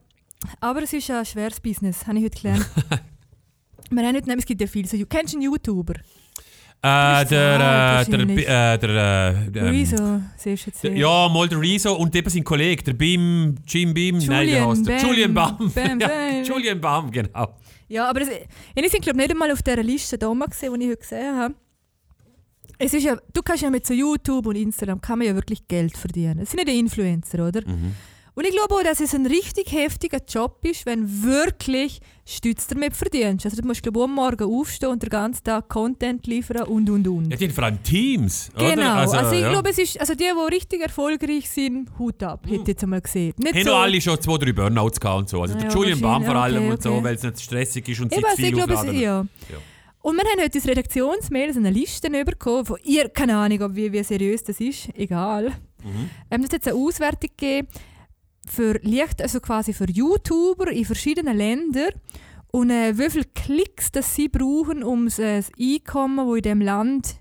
[0.59, 2.69] aber es ist ein schweres Business, habe ich heute gelernt.
[3.91, 5.95] Wir haben heute, es gibt ja viel so, kennst du einen YouTuber?
[6.81, 10.83] Äh, bist der, so alt, äh, der, äh, der, äh, ähm, Rezo, siehst du jetzt
[10.83, 11.01] der, hier.
[11.01, 14.69] ja, mal der Rezo und eben sein Kollege, der Bim, Jim Bim, nein, der Julian
[14.69, 15.07] heißt der Bam.
[15.07, 15.71] Julian Baum.
[15.75, 16.43] Bam, ja, bam.
[16.45, 17.57] Julian Baum, genau.
[17.89, 20.91] Ja, aber es, ich sind glaube nicht einmal auf dieser Liste da gesehen, die ich
[20.91, 21.55] heute gesehen habe.
[22.77, 25.67] Es ist ja, du kannst ja mit so YouTube und Instagram kann man ja wirklich
[25.67, 26.39] Geld verdienen.
[26.39, 27.67] Es sind nicht die Influencer, oder?
[27.67, 27.93] Mhm.
[28.39, 32.95] Und ich glaube auch, dass es ein richtig heftiger Job ist, wenn wirklich Stütz damit
[32.95, 33.43] verdienst.
[33.45, 36.89] Also du musst glaube ich, am Morgen aufstehen und den ganzen Tag Content liefern und
[36.89, 37.31] und und.
[37.31, 38.95] Ja, die haben vor allem Teams, Genau, oder?
[38.95, 39.49] also, ich ja.
[39.49, 43.01] glaube, es ist, also die, die richtig erfolgreich sind, Hut ab, hätte ich jetzt einmal
[43.01, 43.33] gesehen.
[43.39, 45.41] Nicht haben so, noch alle schon zwei, drei Burnouts gehabt und so.
[45.41, 47.03] Also Ah der ja, Julian Baum vor allem okay, und so, okay.
[47.03, 49.01] weil es nicht stressig ist und Eben, sie zu also ich glaube, es, ja.
[49.01, 49.25] Ja.
[50.01, 53.91] Und wir haben heute das Redaktionsmail, so eine Liste bekommen, von ihr, keine Ahnung, wie,
[53.91, 55.49] wie seriös das ist, egal.
[55.83, 56.09] Mhm.
[56.31, 57.67] Ähm, es hat jetzt eine Auswertung gegeben
[58.49, 61.91] für Licht, also quasi für YouTuber in verschiedenen Ländern
[62.51, 66.41] und äh, wie viele Klicks das sie brauchen, um das äh, das Einkommen, das in
[66.43, 67.15] dem Land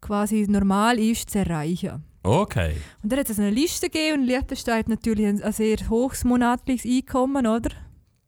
[0.00, 2.02] quasi normal ist, zu erreichen.
[2.24, 2.74] Okay.
[3.02, 6.90] Und dann hat es eine Liste gegeben und Liechtenstein hat natürlich ein, sehr hohes monatliches
[6.90, 7.70] Einkommen, oder?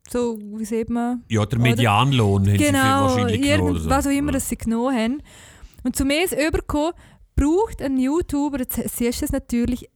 [0.09, 1.25] So, wie sieht man?
[1.29, 3.91] Ja, der Oder- Medianlohn haben sie Genau, wahrscheinlich genommen oder so.
[3.91, 4.33] was auch immer ja.
[4.35, 5.23] das sie genommen haben.
[5.83, 6.93] Und zu mir ist übergekommen,
[7.37, 9.89] braucht ein YouTuber, jetzt siehst du es natürlich,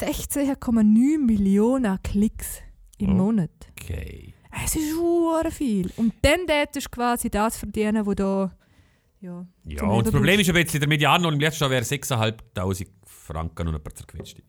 [0.00, 2.60] 16,9 Millionen Klicks
[2.98, 3.14] im Oh.
[3.14, 3.50] Monat.
[3.72, 4.34] Okay.
[4.64, 5.90] Es ist schon viel.
[5.96, 8.50] Und dann hättest du quasi das verdienen, was da...
[9.20, 12.86] Ja, Ja, und das Problem ist ein bisschen, der Medianlohn im letzten Jahr wäre 6'500
[13.04, 14.42] Franken und ein paar zerquetschte.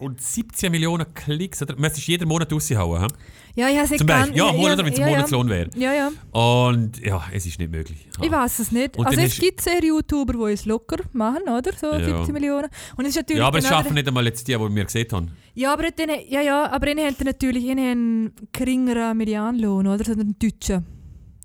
[0.00, 1.76] Und 17 Millionen Klicks, oder?
[1.76, 3.06] Müsstest du jeden Monat raushauen, hä?
[3.54, 4.34] Ja, ich habe es nicht Zum Beispiel.
[4.34, 5.70] Ja, Monat, wenn es ja, ein ja, Monatslohn wäre.
[5.76, 6.10] Ja, ja.
[6.32, 8.08] Und ja, es ist nicht möglich.
[8.22, 8.96] Ich weiß es nicht.
[8.96, 11.72] Und also es gibt sehr YouTuber, die es locker machen, oder?
[11.78, 12.18] So Ja.
[12.18, 12.68] 17 Millionen.
[12.96, 14.84] Und es ist natürlich Ja, aber es genau schaffen nicht einmal jetzt die, die wir
[14.84, 15.32] gesehen haben.
[15.52, 20.02] Ja, aber dann, ja, ja, aber ihnen haben dann natürlich einen geringeren Medianlohn, oder?
[20.02, 20.86] So einen deutschen.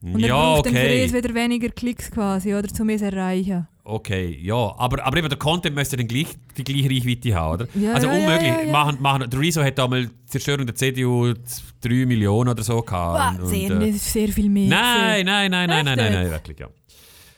[0.01, 1.13] Und ja, braucht dann für okay.
[1.13, 2.69] wieder weniger Klicks quasi, oder?
[2.79, 3.67] Um es erreichen.
[3.85, 4.55] Okay, ja.
[4.77, 7.67] Aber, aber eben der Content müsste dann gleich die gleiche Reichweite haben, oder?
[7.75, 8.65] Ja, also ja, unmöglich.
[8.65, 8.71] ja.
[8.71, 11.33] Machen, machen, der Rezo hat damals die Zerstörung der CDU
[11.81, 13.39] 3 Millionen oder so gehabt.
[13.39, 14.67] Wow, Und, sehr, äh, sehr viel mehr.
[14.69, 16.67] nein, nein, nein, nein, nein, nein, nein, wirklich, ja.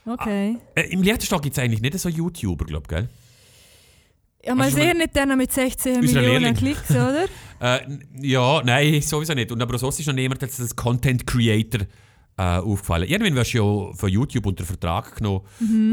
[0.06, 0.58] Okay.
[0.74, 3.10] Äh, Im Liechtenstein gibt es eigentlich nicht so YouTuber, glaube ich, gell?
[4.46, 6.56] Ja, mal Also, sehen, nicht der mit 16 Unser Millionen Lehrling.
[6.56, 7.26] Klicks, oder?
[7.60, 7.80] Äh,
[8.22, 9.52] ja, nein, sowieso nicht.
[9.52, 11.88] Und aber sonst ist noch niemand als als Content Creator
[12.38, 13.08] äh, aufgefallen.
[13.08, 15.41] Irgendwann wirst du ja von YouTube unter Vertrag genommen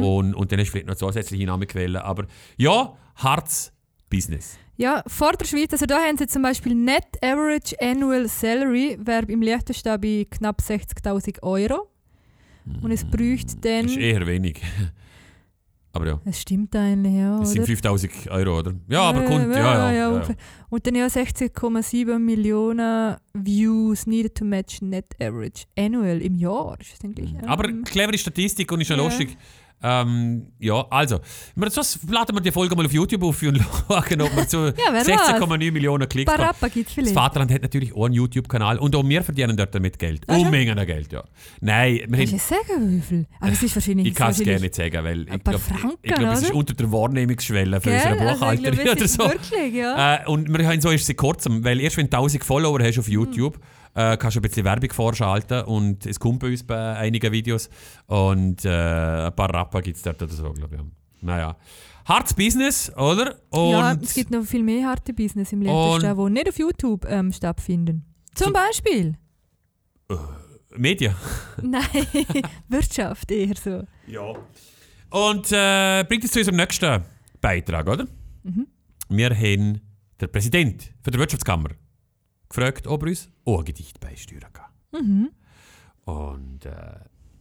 [0.00, 1.96] und, und dann hast du vielleicht noch zusätzliche Namenquellen.
[1.96, 2.26] Aber
[2.56, 3.72] ja, hartes
[4.10, 4.58] Business.
[4.76, 9.26] Ja, vor der Schweiz, also da haben sie zum Beispiel Net Average Annual Salary, wäre
[9.26, 11.90] im Liechtenstein bei knapp 60'000 Euro.
[12.82, 13.82] Und es bräuchte dann...
[13.82, 14.60] Das ist eher wenig.
[15.94, 17.66] Aber ja, Das stimmt eigentlich, ja, es sind oder?
[17.68, 18.74] 5000 Euro, oder?
[18.88, 19.92] Ja, aber Ja, kommt, ja, ja.
[19.92, 20.28] ja, ja.
[20.68, 26.76] Und dann ja 60,7 Millionen Views needed to match Net Average Annual im Jahr.
[26.80, 27.34] Ist das gleich?
[27.48, 28.96] Aber clevere Statistik und ist Ja.
[28.96, 29.36] lustig.
[29.86, 31.20] Ähm, ja, also,
[31.54, 34.72] wir- sonst laden wir die Folge mal auf YouTube auf und schauen, ob wir zu
[34.74, 36.32] wer 16,9 Millionen Klicks.
[36.32, 37.14] Parappa gibt es Das vielleicht.
[37.14, 40.22] Vaterland hat natürlich auch einen YouTube-Kanal und auch wir verdienen dort damit Geld.
[40.26, 40.36] Ah?
[40.38, 41.22] Unmengen an Geld, ja.
[41.60, 43.26] Nein, wir Kannst haben, du sagen, wie viel?
[43.40, 44.06] Aber es ist wahrscheinlich...
[44.06, 45.60] ich kann es gerne nicht sagen, weil ich glaube,
[46.02, 49.18] glaub, es ist unter der Wahrnehmungsschwelle für unsere Also Buchhalterin es oder so.
[49.24, 50.14] Wirklich, ja.
[50.22, 52.98] Äh, und wir haben so ist seit kurzem, weil erst wenn du 1000 Follower hast
[52.98, 53.58] auf YouTube,
[53.94, 57.68] äh, kannst du ein bisschen Werbung vorschalten und es kommt bei uns bei einigen Videos
[58.06, 58.68] und äh,
[59.26, 60.80] ein paar Rapper gibt es dort oder so, glaube ich.
[60.80, 60.86] ja.
[61.20, 61.56] Naja.
[62.06, 63.36] Hartes Business, oder?
[63.48, 67.06] Und ja, es gibt noch viel mehr harte Business im Liechtenstein, die nicht auf YouTube
[67.08, 68.04] ähm, stattfinden.
[68.34, 69.14] Zum Zum- Beispiel.
[70.76, 71.14] Medien.
[71.62, 71.84] Nein,
[72.68, 73.84] Wirtschaft eher so.
[74.06, 74.34] Ja.
[75.10, 77.02] Und äh, bringt uns zu unserem nächsten
[77.40, 78.06] Beitrag, oder?
[78.42, 78.66] Mhm.
[79.08, 79.80] Wir haben
[80.20, 81.70] den Präsident von der Wirtschaftskammer
[82.54, 84.66] gefragt, ob er uns auch ein Gedicht beisteuern kann.
[84.92, 85.30] Mhm.
[86.04, 86.70] Und äh,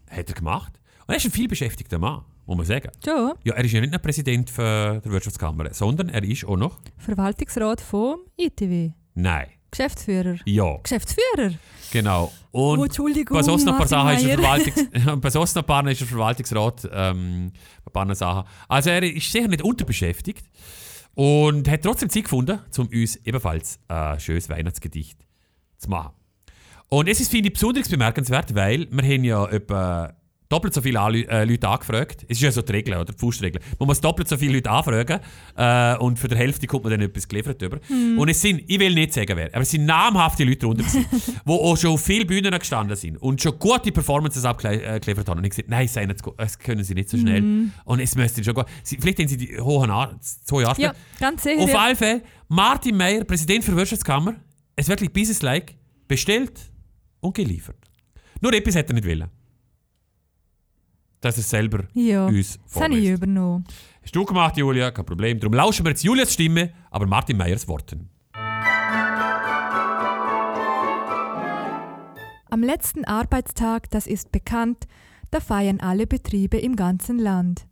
[0.10, 0.80] hat er gemacht.
[1.06, 2.90] Und er ist ein viel beschäftigter Mann, muss man sagen.
[3.04, 3.34] Schon.
[3.44, 6.80] Ja, er ist ja nicht nur Präsident der Wirtschaftskammer, sondern er ist auch noch.
[6.98, 8.92] Verwaltungsrat vom ITW.
[9.14, 9.50] Nein.
[9.70, 10.36] Geschäftsführer.
[10.46, 11.54] Ja, Geschäftsführer?
[11.92, 12.32] genau.
[12.52, 13.36] Und oh, Entschuldigung.
[13.36, 14.38] bei sonst noch ein paar Sachen ist er.
[14.38, 14.88] Verwaltungs
[15.22, 16.90] bei sonst noch ein paar ist er Verwaltungsrat.
[16.92, 17.52] Ähm,
[17.84, 18.48] bei ein paar Sachen.
[18.68, 20.46] Also er ist sicher nicht unterbeschäftigt
[21.16, 25.20] und hat trotzdem Zeit gefunden, um uns ebenfalls ein schönes Weihnachtsgedicht
[25.78, 26.14] zu machen.
[26.90, 30.16] Und es ist, finde ich, besonders bemerkenswert, weil wir haben ja etwa
[30.50, 32.24] doppelt so viele Anlü- äh, Leute angefragt.
[32.30, 33.12] Es ist ja so die Regel, oder?
[33.14, 33.62] Die Faustregel.
[33.80, 35.20] Man muss doppelt so viele Leute anfragen
[35.58, 37.80] äh, und für die Hälfte kommt man dann etwas geliefert über.
[38.18, 41.06] Und es sind, ich will nicht sagen wer, aber es sind namhafte Leute drunter, gewesen,
[41.46, 45.40] die auch schon auf vielen Bühnen gestanden sind und schon gute Performances abgeliefert haben.
[45.40, 47.70] Und ich gesagt, nein, sei nicht, das können sie nicht so schnell.
[47.86, 48.66] Und es müsste schon gut.
[48.84, 50.20] Sie, vielleicht haben sie die hohen Ar
[50.52, 50.82] hohe Ansprüche.
[50.82, 51.62] Ja, ganz sicher.
[51.62, 54.36] Auf alle Fälle, Martin Meyer, Präsident der Wirtschaftskammer,
[54.76, 55.74] es wirklich businesslike,
[56.08, 56.60] bestellt
[57.22, 57.78] und geliefert.
[58.42, 59.30] Nur etwas hätte er nicht wollen.
[61.24, 63.18] Dass er selber Ja, uns das habe ich vorliest.
[63.24, 63.64] übernommen.
[64.04, 65.40] Hast du gemacht, Julia, kein Problem.
[65.40, 68.10] Darum lauschen wir jetzt Julias Stimme, aber Martin Meyers Worten.
[72.50, 74.86] Am letzten Arbeitstag, das ist bekannt,
[75.32, 77.68] da feiern alle Betriebe im ganzen Land.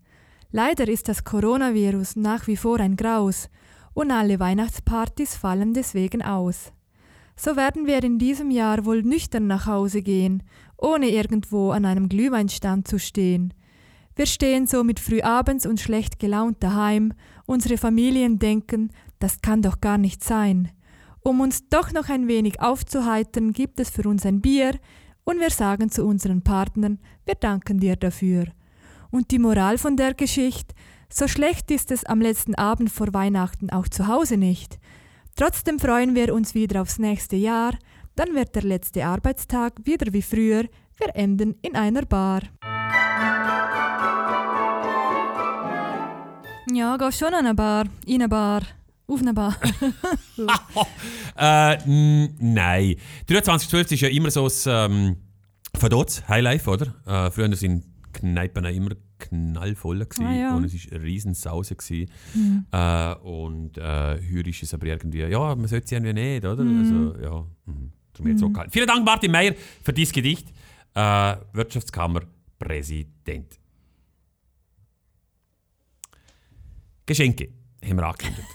[0.51, 3.49] Leider ist das Coronavirus nach wie vor ein Graus
[3.93, 6.71] und alle Weihnachtspartys fallen deswegen aus.
[7.35, 10.43] So werden wir in diesem Jahr wohl nüchtern nach Hause gehen,
[10.81, 13.53] ohne irgendwo an einem Glühweinstand zu stehen.
[14.15, 17.13] Wir stehen somit früh abends und schlecht gelaunt daheim,
[17.45, 20.69] unsere Familien denken, das kann doch gar nicht sein.
[21.21, 24.77] Um uns doch noch ein wenig aufzuheitern, gibt es für uns ein Bier
[25.23, 28.45] und wir sagen zu unseren Partnern, wir danken dir dafür.
[29.11, 30.73] Und die Moral von der Geschichte,
[31.13, 34.79] so schlecht ist es am letzten Abend vor Weihnachten auch zu Hause nicht.
[35.35, 37.73] Trotzdem freuen wir uns wieder aufs nächste Jahr,
[38.15, 40.63] dann wird der letzte Arbeitstag wieder wie früher,
[40.97, 42.41] wir enden in einer Bar.
[46.73, 48.61] Ja, geh schon an eine Bar, in eine Bar,
[49.07, 49.55] auf eine Bar.
[51.37, 52.95] Äh, nein.
[53.25, 55.15] 2312 ist ja immer so das ähm,
[55.73, 56.93] Verdotz, Highlife, oder?
[57.07, 60.55] Äh, früher sind Kneipen immer knallvoll gewesen, Ah, ja.
[60.55, 61.75] und es war eine riesen Sause.
[61.75, 62.09] Gewesen.
[62.71, 66.63] Äh, und äh, heute ist es aber irgendwie, ja, man sollte es irgendwie nicht, oder?
[66.63, 67.91] Also, ja, mhm.
[68.13, 68.71] Darum auch kalt.
[68.71, 70.49] Vielen Dank, Martin Meyer, für dieses Gedicht.
[70.93, 72.21] Äh, Wirtschaftskammer
[72.59, 73.59] Präsident.
[77.05, 77.49] Geschenke
[77.83, 78.47] haben wir angekündigt.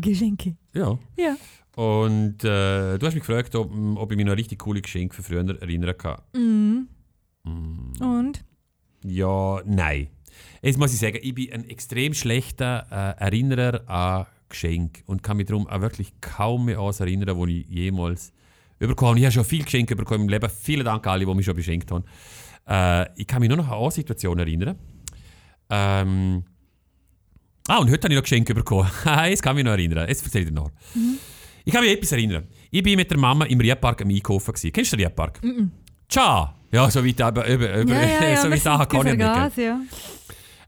[0.00, 0.56] Geschenke.
[0.74, 0.98] Ja.
[1.16, 1.36] Ja.
[1.76, 5.24] Und äh, du hast mich gefragt, ob, ob ich mich noch richtig coole Geschenke von
[5.24, 6.20] früher erinnern kann.
[6.34, 6.88] Mhm.
[7.44, 8.02] Mm.
[8.02, 8.44] Und?
[9.04, 10.08] Ja, nein.
[10.60, 15.36] Jetzt muss ich sagen, ich bin ein extrem schlechter äh, Erinnerer an Geschenke und kann
[15.36, 18.32] mich darum auch wirklich kaum mehr an erinnern, was ich jemals
[18.78, 19.18] bekommen habe.
[19.18, 20.48] Ich habe schon viel Geschenke bekommen im Leben.
[20.50, 22.04] Vielen Dank an alle, die mich schon beschenkt haben.
[22.68, 24.76] Äh, ich kann mich nur noch an eine Situation erinnern.
[25.70, 26.44] Ähm,
[27.66, 28.90] ah, und heute habe ich noch Geschenke bekommen.
[29.04, 30.08] das kann mich noch erinnern.
[30.08, 30.70] Jetzt erzähle ich dir noch.
[31.64, 32.48] Ich kann mich etwas erinnern.
[32.70, 34.52] Ich bin mit der Mama im Riedpark am Einkaufen.
[34.52, 34.72] Gewesen.
[34.72, 35.40] Kennst du den Riedpark?
[36.08, 36.54] Ciao!
[36.70, 39.18] Ja, so weit, aber, über, über, Ja, ja, ja, so wir weit kann ich nicht.
[39.18, 39.80] Gas, ja.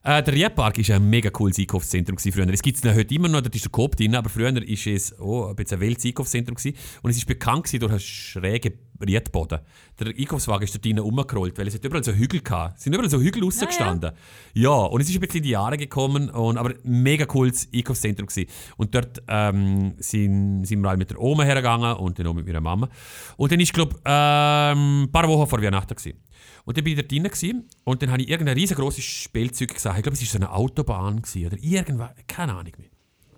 [0.02, 2.48] Äh, der Riedpark war ein mega cooles Einkaufszentrum früher.
[2.48, 5.18] Es gibt es heute immer noch, da ist der Coop drin, aber früher war es
[5.20, 6.56] oh, ein ein wildes Einkaufszentrum
[7.02, 9.60] und es ist bekannt durch einen schrägen Riedboden.
[9.98, 12.78] Der Einkaufswagen ist dort drinnen rumgerollt, weil es hat überall so Hügel gehabt.
[12.78, 14.12] Es sind überall so Hügel rausgestanden.
[14.54, 17.68] Ja, und es ist ein bisschen in die Jahre gekommen, und, aber ein mega cooles
[17.74, 18.50] Einkaufszentrum gewesen.
[18.76, 22.46] Und dort ähm, sind, sind wir alle mit der Oma hergegangen und dann auch mit
[22.46, 22.88] meiner Mama.
[23.36, 26.18] Und dann ist, glaube ich, ähm, ein paar Wochen vor Weihnachten gewesen.
[26.64, 29.92] Und dann bin ich dort drin gewesen, und dann habe ich irgendein riesengroßes Spielzeug gesehen.
[29.96, 32.88] Ich glaube, es war so eine Autobahn gewesen, oder irgendwas, keine Ahnung mehr.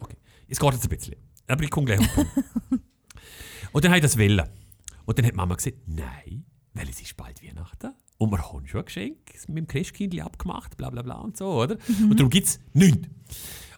[0.00, 0.16] Okay,
[0.48, 1.16] es geht jetzt ein bisschen.
[1.46, 2.32] Aber ich komme gleich auf den Punkt.
[3.72, 4.46] Und dann habe ich das wählen.
[5.04, 7.92] Und dann hat Mama gesagt, nein, weil es ist bald Weihnachten.
[8.18, 9.16] Und wir haben schon ein Geschenk
[9.48, 11.76] mit dem Christkindli abgemacht, bla bla bla und so, oder?
[12.08, 13.08] Und darum gibt es nichts.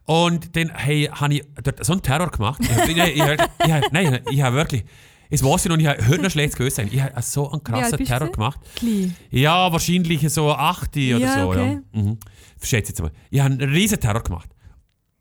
[0.05, 2.61] Und dann hey, habe ich dort so einen Terror gemacht.
[2.61, 4.85] Ich, ich, ich, ich, nein, ich habe wirklich,
[5.31, 6.89] es weiß ich noch, ich habe noch schlechtes Gewissen.
[6.93, 8.33] Ich habe so einen krassen bist Terror du?
[8.33, 8.61] gemacht.
[8.77, 9.17] Klein.
[9.31, 11.49] Ja, wahrscheinlich so 8 oder Ja, so.
[11.49, 11.81] okay.
[11.95, 12.03] Ja.
[12.03, 12.19] Mhm.
[12.63, 13.13] Schätze jetzt mal.
[13.31, 14.51] Ich habe einen riesen Terror gemacht.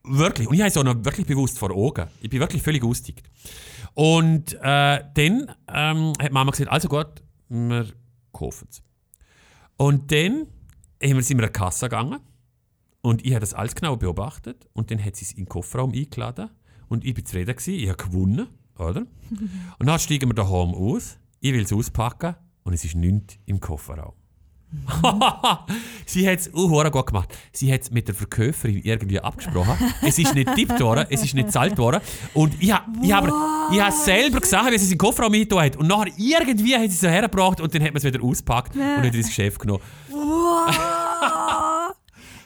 [0.03, 0.47] Wirklich.
[0.49, 2.07] Und ich habe es auch noch wirklich bewusst vor Augen.
[2.21, 3.29] Ich bin wirklich völlig ausgetickt.
[3.95, 7.85] Und äh, dann ähm, hat Mama gesagt, also gut, wir
[8.31, 8.81] kaufen es.
[9.77, 10.47] Und dann
[11.03, 12.19] haben wir- sind wir an die Kasse gegangen
[13.01, 15.91] und ich habe das alles genau beobachtet und dann hat sie es in den Kofferraum
[15.91, 16.49] eingeladen
[16.87, 19.01] und ich bin zufrieden gewesen, ich habe gewonnen, oder?
[19.79, 23.59] und dann steigen wir daheim aus, ich will es auspacken und es ist nichts im
[23.59, 24.13] Kofferraum.
[26.05, 27.29] sie hat es auch gut gemacht.
[27.51, 29.77] Sie hat es mit der Verkäuferin irgendwie abgesprochen.
[30.01, 32.01] es ist nicht tippt worden, es ist nicht gezahlt worden.
[32.33, 33.27] Und ich habe ich hab,
[33.71, 35.75] ich hab selber gesagt, wie sie es in den Kofferraum hingetan hat.
[35.77, 38.75] Und nachher irgendwie hat sie es so hergebracht und dann hat man es wieder ausgepackt
[38.75, 39.81] und hat ins Geschäft genommen.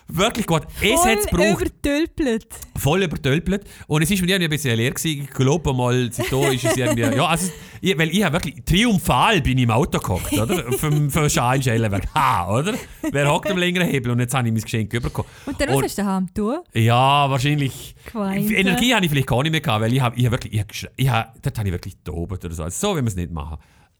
[0.09, 0.63] Wirklich gut.
[0.81, 1.61] Es hat es gebraucht.
[1.61, 2.47] übertölpelt.
[2.77, 3.65] voll übertölpelt.
[3.87, 5.23] Und es ist mir irgendwie ein bisschen leer gewesen.
[5.23, 7.01] Ich glaube mal, seitdem ist es irgendwie...
[7.01, 8.63] Ja, also, ich, weil ich habe wirklich...
[8.65, 10.71] Triumphal bin ich im Auto gehockt, oder?
[10.77, 12.07] Vom, vom Schallenschellenwerk.
[12.15, 12.73] Ha, oder?
[13.11, 14.11] Wer hockt am längeren Hebel?
[14.11, 15.27] Und jetzt habe ich mein Geschenk bekommen.
[15.45, 16.59] Und dann, was hast du daheim getan?
[16.73, 17.95] Ja, wahrscheinlich...
[18.11, 18.51] Geweint.
[18.51, 20.53] Energie habe ich vielleicht gar nicht mehr gehabt, weil ich habe ich hab wirklich...
[20.53, 22.63] Ich hab, geschre- ich hab, dort habe ich wirklich tobt oder so.
[22.63, 23.57] Also, so will man es nicht machen.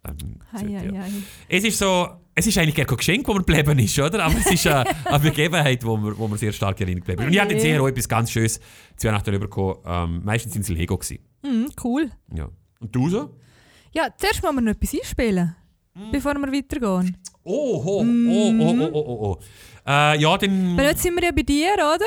[0.08, 1.02] Ähm, Hei, sollte, hei, ja.
[1.02, 1.12] hei.
[1.50, 2.08] Es ist so...
[2.40, 4.24] Es ist eigentlich gar kein Geschenk, das mir geblieben ist, oder?
[4.24, 7.28] Aber es ist eine, eine Begebenheit, wo mir, wo mir sehr stark erinnert geblieben ist.
[7.30, 8.60] Und ich hatte sehr auch etwas ganz Schönes
[8.96, 9.78] zu Weihnachten bekommen.
[9.84, 11.00] Ähm, meistens sind es Lego.
[11.00, 11.18] Gewesen.
[11.44, 12.12] Mhm, cool.
[12.36, 12.48] Ja.
[12.80, 13.34] Und du so?
[13.98, 15.56] Ja, zuerst müssen wir noch etwas einspielen,
[15.96, 16.12] Hm.
[16.12, 17.18] bevor wir weitergehen.
[17.44, 19.40] Oh, oh, oh, oh, oh, oh, oh, oh.
[19.88, 20.78] Äh, ja, dann...
[20.78, 22.06] Weil jetzt sind wir ja bei dir, oder?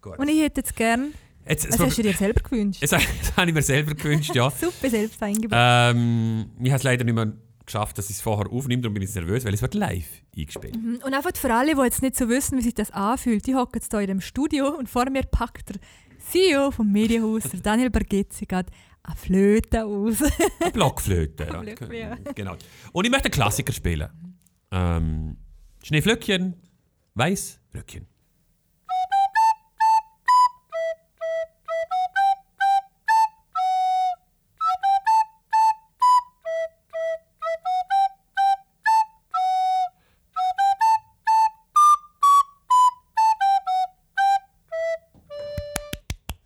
[0.00, 0.18] Gut.
[0.18, 1.12] Und ich hätte jetzt gern...
[1.46, 2.82] Jetzt, Was hast du dir selber gewünscht?
[2.82, 4.50] das, das habe ich mir selber gewünscht, ja.
[4.60, 5.58] Super selbst eingebaut.
[5.60, 7.32] ähm, ich habe es leider nicht mehr
[7.66, 10.74] geschafft, dass ich es vorher aufnehme, darum bin ich nervös, weil es wird live eingespielt.
[10.74, 11.00] Mhm.
[11.04, 13.74] Und einfach für alle, die jetzt nicht so wissen, wie sich das anfühlt, die hocken
[13.80, 15.76] jetzt hier in dem Studio und vor mir packt der
[16.30, 18.70] CEO vom Medienhaus, Daniel Bargetzi, gerade
[19.06, 20.22] eine Flöte aus.
[20.60, 21.44] Eine Blockflöte.
[21.44, 21.92] ja.
[21.92, 22.16] Ja.
[22.34, 22.56] Genau.
[22.92, 24.08] Und ich möchte einen Klassiker spielen.
[24.70, 25.36] Ähm,
[25.82, 26.54] Schneeflöckchen,
[27.14, 28.06] Weißröckchen.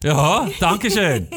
[0.03, 1.29] Ja, danke schön.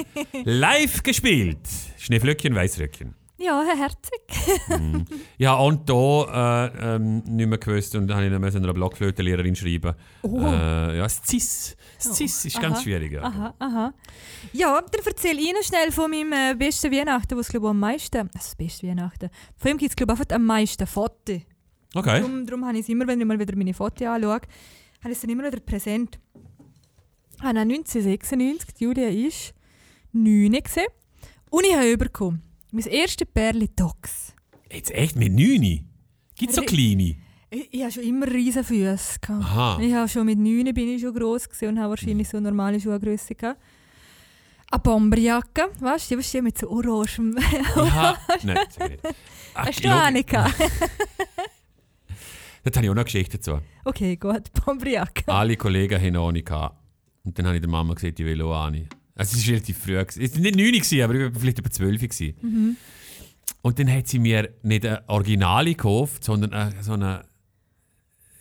[0.46, 1.60] Live gespielt.
[1.98, 3.14] Schneeflöckchen, Weißröckchen.
[3.38, 4.22] ja, Herr Herzig.
[5.38, 9.96] Ja, und da äh, ähm, nicht mehr gewusst und dann habe ich einer Blockflötenlehrerin schreiben.
[10.22, 10.40] Oh.
[10.40, 11.76] Äh, ja, das Cis.
[12.02, 13.12] Das Cis ist ganz aha, schwierig.
[13.12, 13.24] Ja.
[13.24, 13.94] Aha, aha.
[14.54, 18.18] Ja, dann erzähle ich Ihnen schnell von meinem äh, besten Weihnachten, was glaube am meisten...
[18.18, 19.30] Also das beste Weihnachten.
[19.58, 21.42] Von ihm gibt es glaube ich einfach am meisten Fotos.
[21.94, 22.22] Okay.
[22.22, 24.42] Darum, darum habe ich es immer, wenn ich mal wieder meine Fotos anschaue, habe
[25.04, 26.18] ich es dann immer wieder präsent.
[27.44, 29.54] Ich habe auch 1996, die Julia ist
[30.14, 30.88] 9 gewesen.
[31.50, 32.42] Und ich habe bekommen.
[32.72, 34.34] Mein erstes Perli Tox.
[34.72, 35.86] Jetzt echt mit 9?
[36.38, 37.18] Gibt es so kleine?
[37.50, 39.20] Ich, ich habe schon immer riesen Füße.
[39.28, 39.78] Aha.
[39.82, 43.36] Ich habe schon mit 9 bin ich schon gross und habe wahrscheinlich so normale Schuhgröße
[43.36, 43.60] gehabt.
[44.72, 47.38] Eine Bomberjacke, weißt du, die mit so orangem.
[47.76, 49.00] Ja, nein, nicht.
[49.54, 50.54] Ach, Hast du auch nicht gehabt?
[52.64, 53.60] Da habe ich auch noch eine Geschichte dazu.
[53.84, 55.28] Okay, gut, Bomberjacke.
[55.28, 56.83] Alle Kollegen haben auch eine gehabt.
[57.26, 58.88] Und dann habe ich der Mama gesagt, ich will auch eine.
[59.16, 59.96] Also es war relativ früh.
[59.98, 62.02] Es war nicht 9, gewesen, aber ich war vielleicht über 12.
[62.02, 62.34] gewesen.
[62.42, 62.78] Mhm.
[63.62, 67.24] Und dann hat sie mir nicht eine Originale gekauft, sondern eine, so eine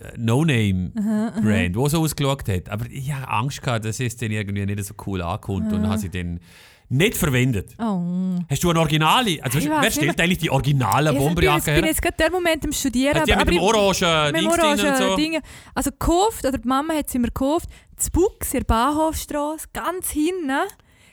[0.01, 2.69] äh, No-Name-Brand, die so ausgeschaut hat.
[2.71, 5.73] Aber ich hatte Angst, gehabt, dass es dann irgendwie nicht so cool ankommt.
[5.73, 6.41] Und dann habe sie dann
[6.89, 7.75] nicht verwendet.
[7.79, 8.39] Oh.
[8.51, 9.39] Hast du ein Originale?
[9.43, 11.87] Also, Ich weißt, weiß wer stellt eigentlich die originale Ich bin Bomberjacke jetzt, bin her?
[11.87, 13.15] jetzt gerade der Moment im Studieren.
[13.15, 15.17] Hat die mit dem ich- orangen mit dem Dings drin und orangen so?
[15.17, 15.41] Dinge.
[15.75, 17.69] Also gekauft, oder die Mama hat sie mir gekauft,
[18.03, 20.51] zu Bux, in der Bahnhofstrasse, ganz hinten,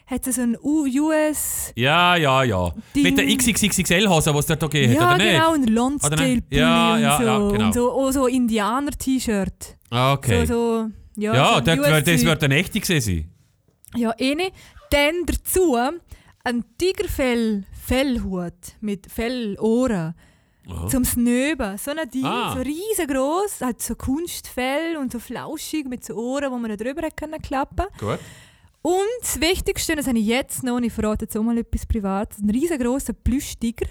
[0.07, 1.71] hat sie so ein U- US...
[1.75, 2.73] Ja, ja, ja.
[2.95, 3.03] Ding.
[3.03, 5.31] Mit der XXXL-Hose, die es dort gegeben hat, ja, oder nicht?
[5.33, 6.43] genau, ein Oder Lonsdale nicht?
[6.51, 7.23] Ja, und ja, so.
[7.23, 7.65] ja, genau.
[7.67, 9.77] Und so, auch so Indianer-T-Shirt.
[9.91, 10.45] Ah, Okay.
[10.45, 10.89] So, so,
[11.21, 13.01] ja, ja, so wird, das wird eine echte gewesen
[13.93, 13.99] sein.
[14.01, 14.51] Ja, eine.
[14.91, 15.75] Dann dazu
[16.43, 20.15] ein Tigerfell Fellhut mit Fellohren
[20.67, 20.87] Aha.
[20.87, 21.77] zum Snöben.
[21.77, 22.53] So ein Ding, Ah.
[22.55, 27.07] so riesengroß, halt so Kunstfell und so flauschig mit so Ohren, wo man da drüber
[27.15, 27.85] können klappen.
[27.99, 28.19] Gut.
[28.81, 31.85] Und das Wichtigste, das habe ich jetzt noch, und ich verrate jetzt auch mal etwas
[31.85, 33.87] Privates, ein riesengroßer Plüschtiger.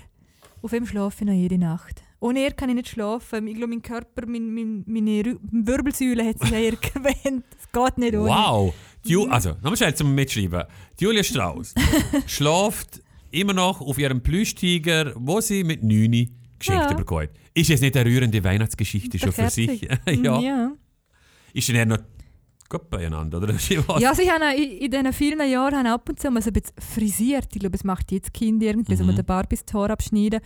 [0.62, 2.02] Auf dem schlafe ich noch jede Nacht.
[2.20, 3.46] Ohne er kann ich nicht schlafen.
[3.46, 7.44] Ich glaube, mein Körper, mein, mein, meine Rü- Wirbelsäule hat sich eher gewöhnt.
[7.60, 8.28] Es geht nicht ohne.
[8.30, 8.74] Wow.
[9.04, 10.64] Ju also, nochmal schnell zum Mitschreiben.
[10.98, 11.74] Die Julia Strauss
[12.26, 16.96] schläft immer noch auf ihrem Plüschtiger, wo sie mit 9 geschenkt Ja.
[16.96, 17.28] bekommen.
[17.54, 19.88] Ist jetzt nicht eine rührende Weihnachtsgeschichte schon für sich?
[20.06, 20.40] Ja.
[20.40, 20.72] ja.
[21.52, 21.98] Ist denn eher noch
[22.68, 23.54] gut beieinander, oder?
[23.68, 26.50] Ja, also ich habe in, diesen vielen Jahren habe ich ab und zu mal so
[26.50, 27.48] ein bisschen frisiert.
[27.54, 29.08] Ich glaube, es macht jetzt Kind irgendwie, so Mhm.
[29.10, 30.40] mit den Barbies das Haar abschneiden.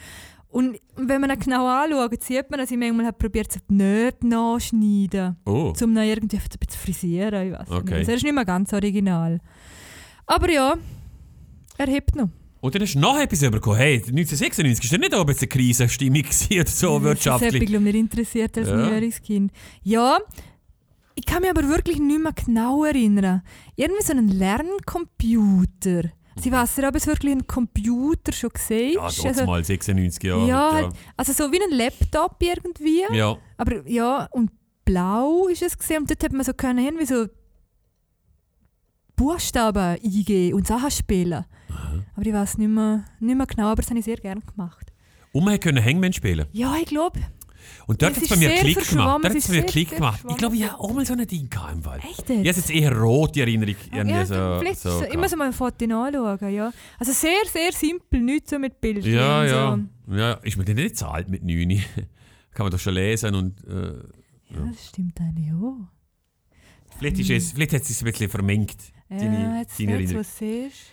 [0.49, 3.75] Und wenn man ihn genau anschaut, sieht man, dass ich manchmal habe probiert, so die
[3.75, 5.37] Nähte nachschneiden.
[5.47, 5.73] Oh.
[5.83, 7.47] Um ihn irgendwie ein bisschen zu frisieren.
[7.53, 7.83] Ich weiß Okay.
[7.85, 7.93] nicht.
[7.95, 9.41] Also er ist nicht mehr ganz original.
[10.27, 10.75] Aber ja,
[11.79, 12.29] er hebt noch.
[12.63, 13.77] Und dann du noch etwas bekommen.
[13.77, 17.69] Hey, 1996 ist ja nicht auch ein bisschen Krisenstimmung oder so Das hat mich wirtschaftlich.
[17.81, 18.77] nicht interessiert als Ja.
[18.77, 19.51] neunjähriges Kind.
[19.83, 20.19] Ja,
[21.17, 23.43] ich kann mich aber wirklich nicht mehr genau erinnern.
[23.75, 26.05] Irgendwie so einen Lerncomputer.
[26.37, 29.17] Sie weiß ja, ob es wirklich ein Computer schon gesehen Ja, ist.
[29.17, 30.47] trotzdem also, mal 96 Jahre.
[30.49, 30.89] ja, ja.
[31.17, 33.03] also so wie ein Laptop irgendwie.
[33.13, 33.37] ja.
[33.57, 34.53] Aber ja, und
[34.85, 36.03] blau ist es gesehen.
[36.03, 37.27] Und dort hat man so können irgendwie so
[39.17, 41.45] Buchstaben eingeben und Sachen spielen.
[42.17, 44.93] Aber ich weiß nicht mehr, nicht mehr genau, aber das habe ich sehr gerne gemacht.
[45.33, 46.47] Und man konnte Hangman spielen.
[46.53, 47.19] Ja, ich glaube,
[47.87, 49.21] Und dort hat es bei mir Klick gemacht.
[49.23, 50.21] Dort hat es es ist bei mir Klick gemacht.
[50.29, 52.05] Ich glaube, ich habe auch mal so ein Ding gehabt im Wald.
[52.05, 52.57] echt Ich habe jetzt.
[52.57, 53.77] jetzt eher rote Erinnerung.
[53.91, 56.73] irgendwie Ja, so, vielleicht so so, immer so mal ein Foto anschauen, ja.
[56.99, 59.11] Also sehr, sehr simpel, nicht so mit Bildern.
[59.11, 59.55] Ja, so.
[59.55, 59.79] ja.
[60.19, 60.33] ja.
[60.43, 61.69] Ist mir denn nicht zu alt mit 9?
[62.53, 63.95] Kann man doch schon lesen und äh,
[64.51, 65.77] Ja, das stimmt eigentlich auch.
[66.99, 68.77] vielleicht, ist es, vielleicht hat es sich ein bisschen vermengt.
[69.09, 70.93] Ja, Deine- jetzt, deine jetzt was siehst.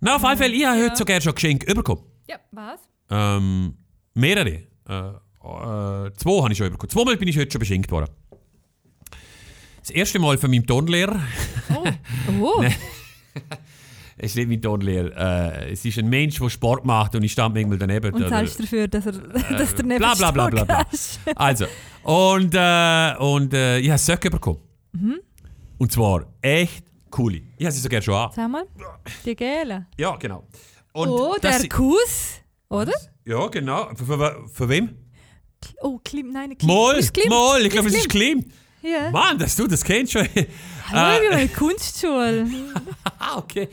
[0.00, 2.02] Na, auf alle Fälle, ich habe heute sogar schon Geschenke bekommen.
[2.28, 2.80] Ja, was?
[3.10, 3.74] Ähm,
[4.14, 4.50] mehrere.
[4.50, 6.90] Äh, äh, zwei habe ich schon bekommen.
[6.90, 8.10] Zweimal bin ich heute schon beschenkt worden.
[9.80, 11.20] Das erste Mal von meinem Turnlehrer.
[11.70, 11.84] Oh,
[12.40, 12.64] oh.
[14.18, 15.62] Es ist nicht mein Turnlehrer.
[15.62, 18.12] Äh, es ist ein Mensch, der Sport macht und ich stand manchmal daneben.
[18.12, 20.86] und zahlst dafür, dass, er, dass der neben bla, bla, bla, bla, bla.
[21.36, 21.66] Also,
[22.02, 24.60] und, äh, und äh, ich habe Söcke bekommen.
[24.92, 25.20] Mhm.
[25.78, 27.42] Und zwar echt coole.
[27.56, 28.30] Ich habe sie sogar schon an.
[28.34, 28.64] Sag mal,
[29.24, 29.86] die Gele.
[29.98, 30.46] Ja, genau.
[30.92, 32.92] Und Oh, der sie- Kuss, oder?
[33.24, 33.88] Ja, genau.
[33.94, 34.96] Für, für, für wem?
[35.80, 36.68] Oh, Klim, nein, Klim.
[36.70, 37.28] Moll, Ist Klim?
[37.28, 38.44] Moll, ich glaube, es Ist Klim.
[38.82, 39.10] Ja.
[39.10, 40.28] Mann, dass du das kennst schon.
[40.92, 42.46] Hallo, ich äh, Kunstschule.
[43.18, 43.68] ah, okay.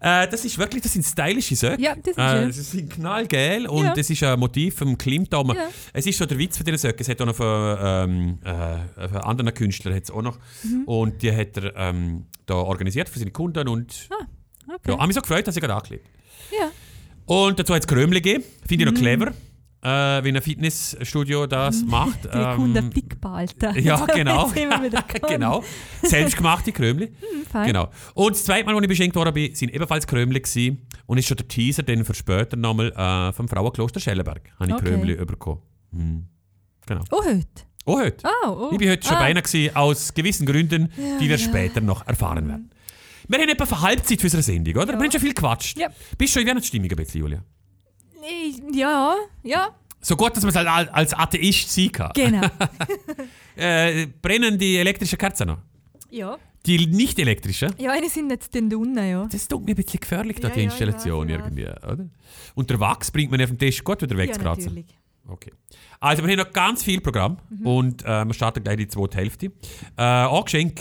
[0.00, 1.80] Äh, das ist wirklich, das sind stylische Söcke.
[1.82, 2.52] Ja, das ist Äh, schön.
[2.52, 3.94] sie sind knallgel und Ja.
[3.94, 5.38] das ist ein Motiv vom Klimt da.
[5.38, 5.54] oben.
[5.56, 5.68] Ja.
[5.92, 7.00] Es ist so der Witz von diesen Söcken.
[7.02, 10.38] Es hat auch noch von, ähm, äh, von anderen Künstlern hat's auch noch.
[10.62, 10.84] Mhm.
[10.84, 14.08] Und die hat er ähm, da organisiert für seine Kunden und
[14.68, 14.78] Okay.
[14.90, 16.06] ja, habe mich so gefreut, dass ich gerade angelegt
[16.58, 16.70] Ja.
[17.26, 18.44] Und dazu hat es Krömli gegeben.
[18.68, 19.02] Finde ich noch Mhm.
[19.02, 19.32] clever,
[19.86, 22.24] äh, wie ein Fitnessstudio das macht.
[22.24, 23.78] Die Kunden Ähm, dick behalten.
[23.80, 24.50] ja, genau.
[25.28, 25.64] Genau.
[26.02, 27.12] Selbstgemachte Krömli.
[27.50, 27.66] Fein.
[27.68, 27.88] Genau.
[28.14, 30.86] Und das zweite Mal, als ich beschenkt worden bin, sind ebenfalls Krömli gewesen.
[31.06, 34.50] Und ist schon der Teaser dann für später nochmal äh, vom Frauenkloster Schellenberg.
[34.58, 34.84] Habe ich Okay.
[34.90, 35.60] Krömli bekommen.
[35.92, 36.26] Hm.
[36.86, 37.02] Genau.
[37.10, 37.46] Oh, heute.
[37.84, 38.24] Oh, heute.
[38.26, 38.70] Ah, oh.
[38.72, 39.20] Ich bin heute schon ah.
[39.20, 42.70] beinahe gewesen, aus gewissen Gründen, die wir später noch erfahren werden.
[43.28, 44.92] Wir haben etwa Halbzeit für unsere Sendung, oder?
[44.94, 45.78] Wir haben schon viel gequatscht.
[45.78, 45.88] Ja.
[46.18, 47.42] Bist du schon in Weihnachtsstimmung ein bisschen, Julia?
[48.72, 49.68] Ja, ja,
[50.00, 52.10] So gut, dass man es als- als Atheist sein kann.
[52.14, 52.46] genau.
[53.56, 55.58] Äh, brennen die elektrischen Kerzen noch?
[56.10, 56.36] ja.
[56.66, 57.72] Die nicht elektrischen?
[57.78, 59.28] Ja, eine sind jetzt den unten, ja.
[59.30, 61.44] Das tut mir ein bisschen gefährlich, da Ja, die ja, Installation ich weiß.
[61.46, 62.08] irgendwie, oder?
[62.56, 64.86] Und der Wachs bringt man auf den Tisch gut wieder weg Ja, natürlich.
[65.28, 65.52] Okay.
[66.00, 67.66] Also wir haben noch ganz viel Programm Mhm.
[67.66, 69.46] und äh, wir starten gleich die zweite Hälfte.
[69.46, 70.74] Äh, ein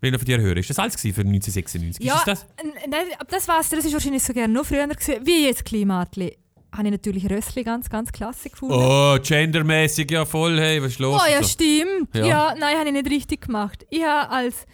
[0.00, 2.04] Wenn ich noch von dir höre, ist das alles für 1996?
[2.04, 2.46] Ja, Ist das?
[2.88, 3.68] nein, das war's.
[3.68, 5.26] Das ist wahrscheinlich so gerne noch früher gewesen.
[5.26, 6.36] Wie jetzt Klimatli.
[6.72, 8.74] Habe ich natürlich Rössli ganz, ganz klasse gefunden.
[8.76, 11.20] Oh, gendermäßig ja voll, hey, was ist los?
[11.20, 11.48] Oh, ja, So.
[11.48, 12.14] stimmt.
[12.14, 12.24] Ja.
[12.26, 12.54] Ja.
[12.58, 13.84] nein, habe ich nicht richtig gemacht.
[13.90, 14.66] Ich habe als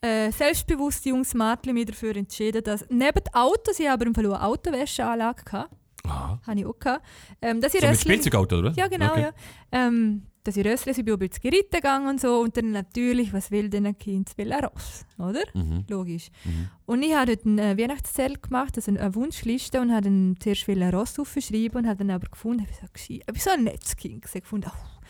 [0.00, 4.42] äh, selbstbewusste junges Mädchen mich dafür entschieden, dass neben Autos, ich aber im Fall eine
[4.44, 6.40] Autowäscheanlage gehabt, Aha.
[6.46, 7.04] habe ich auch gehabt,
[7.42, 8.12] ähm, dass ich So mit Rössli...
[8.12, 8.72] Spielzeugauto, oder?
[8.76, 9.22] Ja, genau, okay.
[9.22, 9.32] ja.
[9.72, 12.40] Ähm, dass ich Rössli, ich bin ein bisschen geritten gegangen und so.
[12.40, 14.28] Und dann natürlich, was will denn ein Kind?
[14.28, 15.40] Es will ein Ross, oder?
[15.54, 15.84] Mhm.
[15.88, 16.28] Logisch.
[16.44, 16.68] Mhm.
[16.86, 20.82] Und ich habe dort ein Weihnachtszelt gemacht, also eine Wunschliste und habe dann zuerst will
[20.82, 23.50] ein Ross aufschreiben und habe dann aber gefunden, ich bin so, gescheit- ich bin so
[23.50, 25.00] ein nettes Kind gewesen, gefunden, oh,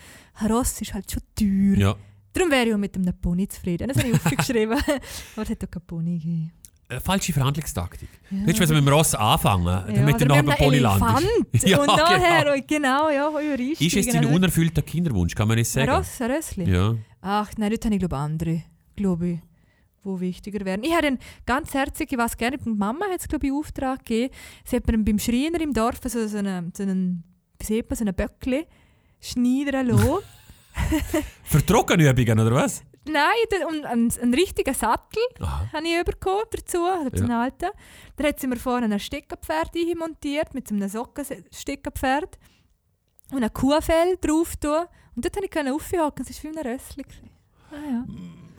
[0.44, 1.76] ein Ross ist halt schon teuer.
[1.78, 1.96] Ja.
[2.32, 3.88] Darum wäre ich auch mit einem Pony zufrieden.
[3.88, 4.72] Das habe ich aufgeschrieben.
[4.78, 6.52] aber es hat auch keinen Pony gegeben.
[6.94, 8.08] Äh, falsche Verhandlungstaktik.
[8.30, 8.38] Ja.
[8.44, 10.76] Willst du also mit dem Ross anfangen, damit oder du nachher mit beim Pony?
[10.76, 11.26] Elefant.
[11.64, 12.64] Ja, und nachher, genau.
[12.66, 13.98] genau, ja, übereinstiegen.
[13.98, 15.90] Ist es dein Also, unerfüllter Kinderwunsch, kann man nicht sagen?
[15.90, 16.70] Ross, Rössli?
[16.70, 16.94] Ja.
[17.22, 18.62] Ach, nein, dort habe ich glaube andere,
[18.96, 19.38] glaube ich,
[20.02, 20.82] wo wichtiger wären.
[20.84, 23.58] Ich habe einen ganz herzig, ich weiß gerne, die Mama hat es glaube ich in
[23.58, 24.34] Auftrag gegeben.
[24.64, 27.24] Sie hat mir beim Schreiner im Dorf so, so einen, so einen,
[27.58, 28.66] wie sieht man, so einen Böckli
[29.20, 30.18] schneidern lassen.
[31.44, 32.82] Für Trockenübungen, oder was?
[33.06, 35.22] Nein, da- und einen, einen richtigen Sattel
[35.72, 37.22] habe ich bekommen dazu, also Ja.
[37.22, 37.68] einen alten.
[38.16, 42.38] Dann hat sie mir vorne ein Steckerpferd montiert mit so einem Sockensteckerpferd
[43.32, 44.86] und ein Kuhfell drauf tun.
[45.16, 47.04] Und dort konnte ich aufhocken, es war wie ein Rössli.
[47.70, 48.04] Ah, ja.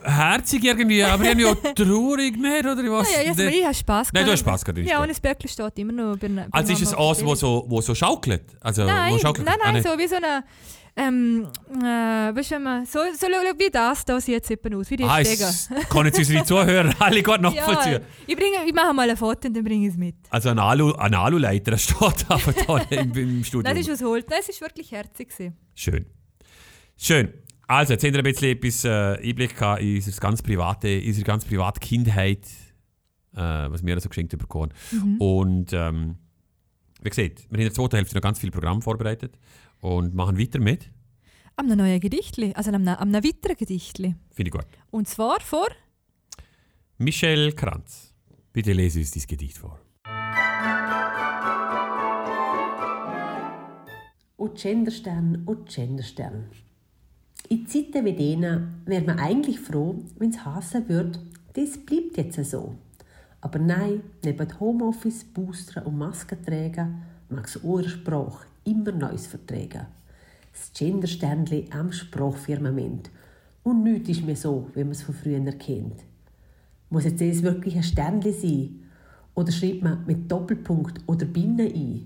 [0.08, 3.08] Herzig irgendwie, aber irgendwie auch traurig nicht, oder was?
[3.18, 4.60] Ah, ja, also, ich habe Spass Nein, du hast gehabt.
[4.62, 4.88] Spaß gehabt.
[4.88, 7.34] Ja, und Ja, das Böckli steht immer noch bei, bei also ist es der wo
[7.34, 8.44] so, wo so schaukelt?
[8.62, 9.48] Also, Nein, wo schaukelt?
[9.48, 9.88] nein, Ah, nein, nicht.
[9.88, 10.44] so wie so eine,
[10.98, 14.90] ähm, äh, weißt du, wenn man- so, so wie das, da sieht es eben aus,
[14.90, 15.22] wie die Ah,
[15.90, 17.94] kann jetzt unsere Zuhörer alle gut nachvollziehen.
[17.94, 20.16] Ja, ich, bringe, ich mache mal ein Foto und dann bringe ich es mit.
[20.30, 21.98] Also ein, Alu, ein Aluleiter steht
[22.30, 23.64] aber da im, im Studio.
[23.70, 24.30] Nein, das ist was holt.
[24.30, 25.30] Nein, es war wirklich herzig.
[25.30, 25.58] gewesen.
[25.74, 26.06] Schön.
[26.98, 27.34] Schön.
[27.68, 31.44] Also, jetzt habt ihr ein bisschen etwas äh, Einblick in unsere ganz private, unsere ganz
[31.46, 32.46] private Kindheit,
[33.36, 34.72] äh, was wir so geschenkt bekommen.
[34.92, 35.18] Mhm.
[35.18, 36.16] Und ähm,
[37.02, 39.38] wie gesagt, wir haben in der zweiten Hälfte noch ganz viel Programm vorbereitet
[39.86, 40.90] und machen weiter mit.
[41.56, 44.16] Am einem neuen Gedichtli, also am, am einem weiteren Gedichtli.
[44.32, 44.66] Finde ich gut.
[44.90, 45.68] Und zwar vor
[46.98, 48.14] Michel Kranz,
[48.52, 49.80] bitte lese uns dieses Gedicht vor.
[54.38, 56.50] O Genderstern, o Genderstern.
[57.50, 61.20] In Zeiten wie denen wäre man eigentlich froh, wenn es heißen würde,
[61.54, 62.76] das bleibt jetzt so.
[63.40, 69.88] Aber nein, neben Homeoffice, Booster und Maskenträgen mag es eure Sprache immer Neues verträgen.
[70.52, 73.10] Das Gendersternli am Sprachfirmament.
[73.64, 76.04] Und nichts ist mehr so, wie man es von früher kennt.
[76.90, 78.80] Muss jetzt das wirklich ein Sternli sein?
[79.34, 82.06] Oder schreibt man mit Doppelpunkt oder Binnen ein?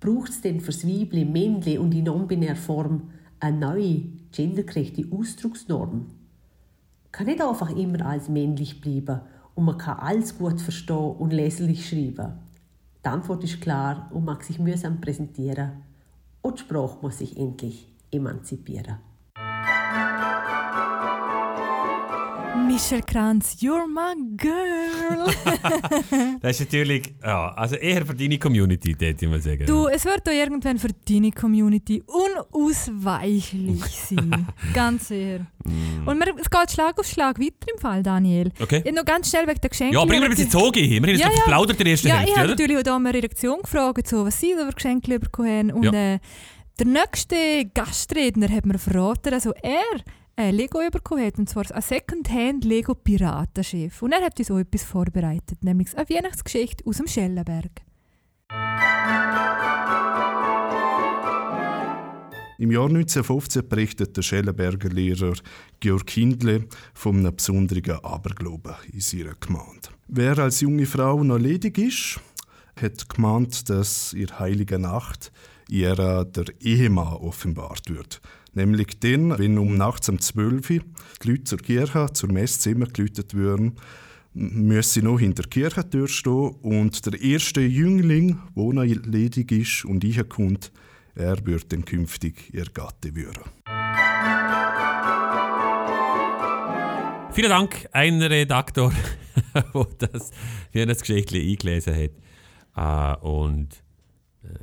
[0.00, 6.06] Braucht es denn fürs Weibli, Männli und in non-binär Form eine neue, gendergerechte Ausdrucksnorm?
[7.12, 9.20] Kann nicht einfach immer als männlich bleiben
[9.54, 12.32] und man kann alles gut verstehen und leserlich schreiben.
[13.04, 15.82] Die Antwort ist klar und mag sich mühsam präsentieren.
[16.42, 18.98] Und die Sprache muss sich endlich emanzipieren.
[22.66, 25.26] Michel Kranz, You're my girl.
[26.40, 29.66] Das ist natürlich, ja, also eher für deine Community, würde ich mal sagen.
[29.66, 34.46] du, es wird doch irgendwann für deine Community unausweichlich sein.
[34.72, 35.46] ganz sicher.
[35.64, 38.50] Und wir, es geht Schlag auf Schlag weiter im Fall, Daniel.
[38.60, 38.82] Okay.
[38.84, 39.94] Ich noch ganz schnell wegen der Geschenke.
[39.94, 41.02] Ja, bring mir ein bisschen Zoge hin.
[41.04, 41.40] Wir haben jetzt Ja, ja, ja.
[41.44, 42.50] geplaudert in der ersten Ja, ich Hälfte, habe oder?
[42.56, 45.70] natürlich auch da eine Redaktion gefragt, so, was sie für Geschenke bekommen haben.
[45.72, 46.14] Und Ja.
[46.14, 46.18] äh,
[46.78, 49.82] der nächste Gastredner hat mir verraten, also er
[50.40, 54.00] ein Lego bekommen hat, und zwar ein Secondhand Lego Piratenschiff.
[54.00, 57.82] Und er hat uns auch etwas vorbereitet, nämlich eine Weihnachtsgeschichte aus dem Schellenberg.
[62.58, 65.34] Im Jahr 1915 berichtet der Schellenberger Lehrer
[65.78, 69.88] Georg Kindle von einem besonderen Aberglauben in seiner Gemeinde.
[70.08, 72.20] Wer als junge Frau noch ledig ist,
[72.80, 75.32] hat gemeint, dass in heiliger Nacht
[75.68, 78.20] ihr der Ehemann offenbart wird.
[78.52, 80.80] Nämlich dann, wenn um nachts um 12 Uhr
[81.22, 83.76] die Leute zur Kirche, zur Messzimmer gelütet würden,
[84.32, 90.04] müsse noch hinter der Kirchentür stehen und der erste Jüngling, der noch ledig ist und
[90.28, 90.72] kommt,
[91.14, 93.42] er wird dann künftig ihr Gatte werden.
[97.32, 98.92] Vielen Dank, ein Redaktor,
[99.54, 100.30] der das
[100.72, 102.10] Weihnachtsgeschichte eingelesen hat.
[102.76, 103.82] Äh, und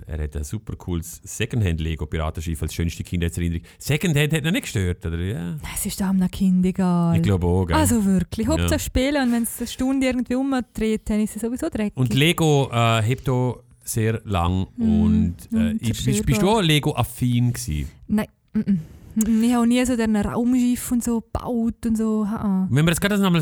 [0.08, 3.64] er hat ein super cooles Secondhand-Lego-Piratenschiff als schönste Kindheitserinnerung.
[3.78, 5.20] Secondhand hat ihn nicht gestört, oder?
[5.20, 5.58] Ja.
[5.76, 7.16] Es ist einem noch Kind egal.
[7.18, 7.76] Ich glaube auch, gell?
[7.76, 8.80] Also wirklich, Hauptsache Ja.
[8.80, 11.96] spielen und wenn es eine Stunde irgendwie umdreht, dann ist es sowieso dreckig.
[11.96, 16.62] Und Lego äh, hebt auch sehr lang und äh, mm, ich, bist, bist du auch
[16.62, 17.90] Lego-affin gewesen?
[18.08, 18.64] Nein, mm, mm.
[18.72, 18.80] Mm,
[19.42, 22.28] ich habe nie so ein Raumschiff und so gebaut und so.
[22.70, 23.42] Wenn wir das gerade nochmal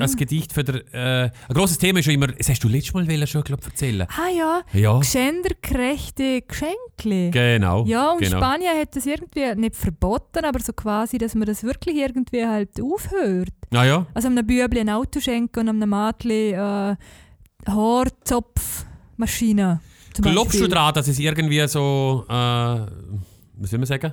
[0.00, 2.94] als Gedicht für der, äh, ein grosses Thema ist schon immer, das hast du letztes
[2.94, 7.30] Mal wollen, schon glaub, erzählen Ah ja, Ja, gendergerechte Geschenke.
[7.30, 7.84] genau.
[7.86, 8.36] Ja, und genau.
[8.38, 12.80] Spanien hat das irgendwie nicht verboten, aber so quasi, dass man das wirklich irgendwie halt
[12.80, 13.50] aufhört.
[13.74, 16.96] Ah ja, Also einem Bübli ein Auto schenken und einem Mädchen äh,
[17.68, 19.80] Haarzopfmaschine.
[20.14, 20.68] glaubst du Beispiel.
[20.68, 24.12] daran, dass es irgendwie so, äh, was soll man sagen,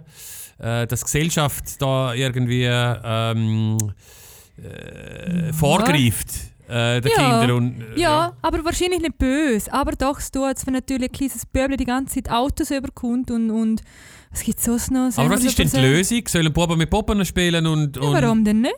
[0.60, 3.78] äh, dass Gesellschaft da irgendwie ähm,
[4.58, 6.28] äh, vorgreift
[6.68, 7.39] äh, den Ja.
[7.39, 7.51] Kindern.
[7.51, 9.72] Und, äh, Ja, aber wahrscheinlich nicht böse.
[9.74, 13.51] Aber doch, es tut, wenn natürlich ein kleines Böbel die ganze Zeit Autos überkommt und,
[13.51, 13.82] und
[14.32, 15.10] es gibt sonst noch...
[15.16, 16.24] Aber was ist denn die Lösung?
[16.28, 17.95] Sollen Buben mit Puppen spielen und...
[17.97, 18.76] Ja, und warum denn nicht?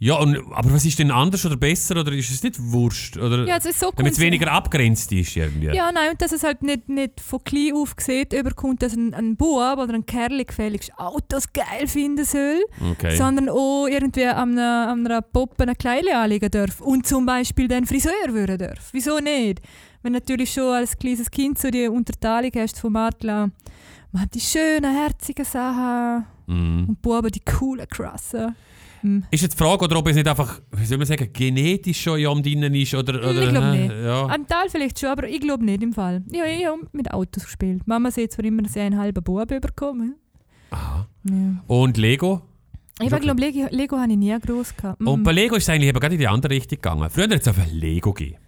[0.00, 3.16] Ja, und, aber was ist denn anders oder besser oder ist es nicht wurscht?
[3.16, 5.66] Oder, Ja, also so damit es weniger abgrenzt ist irgendwie.
[5.74, 9.12] Ja, nein, und dass es halt nicht, nicht von klein auf gesehen überkommt, dass ein,
[9.12, 12.60] ein Bub oder ein Kerl gefälligst Autos geil finden soll,
[12.92, 13.16] Okay.
[13.16, 17.66] sondern auch irgendwie an einer, an einer Puppe ein Kleidchen anlegen darf und zum Beispiel
[17.66, 18.90] den Friseur würden darf.
[18.92, 19.60] Wieso nicht?
[20.02, 23.50] Wenn natürlich schon als kleines Kind so die Unterteilung hast von Matla,
[24.12, 26.86] man hat die schönen, herzigen Sachen Mhm.
[26.88, 28.54] und Buben die coolen, krassen.
[29.02, 29.24] Hm.
[29.30, 32.24] Ist jetzt die Frage, oder ob es nicht einfach, wie soll man sagen, genetisch schon
[32.26, 32.94] am drinnen ist?
[32.94, 33.90] Oder, oder, ich glaube nicht.
[33.92, 34.26] Ja.
[34.26, 36.22] Ein Teil vielleicht schon, aber ich glaube nicht im Fall.
[36.30, 37.86] Ja, ich habe mit Autos gespielt.
[37.86, 40.16] Mama sieht zwar immer, dass ich einen halben Bub bekommen.
[40.70, 41.06] Aha.
[41.24, 41.34] Ja.
[41.66, 42.42] Und Lego?
[43.00, 45.00] Ich glaube, Lego, Lego habe ich nie groß gehabt.
[45.00, 45.22] Und Mm.
[45.22, 47.08] bei Lego ist es eigentlich eben gerade in die andere Richtung gegangen.
[47.10, 48.38] Früher hat es einfach Lego gegeben.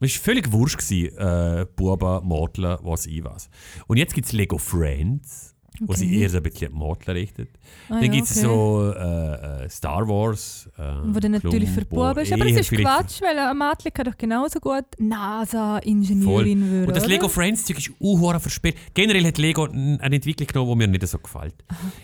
[0.00, 3.50] Es war völlig wurscht, äh, Buben, Mortler, was ich was.
[3.86, 5.47] Und jetzt gibt es Lego Friends,
[5.80, 6.20] wo sich Okay.
[6.22, 7.48] eher so ein bisschen Mortler richtet.
[7.88, 8.46] Ah, dann ja, gibt es okay.
[8.46, 10.68] so äh, äh, Star Wars.
[10.78, 12.32] Äh, Wo dann natürlich für Buben ist.
[12.32, 16.86] Aber es eher ist Quatsch, weil ein Mädchen kann doch genauso gut NASA-Ingenieurin werden.
[16.86, 17.12] Und das oder?
[17.12, 18.76] Lego Friends Zeug ist unhöher verspielt.
[18.94, 21.54] Generell hat Lego eine Entwicklung genommen, die mir nicht so gefällt.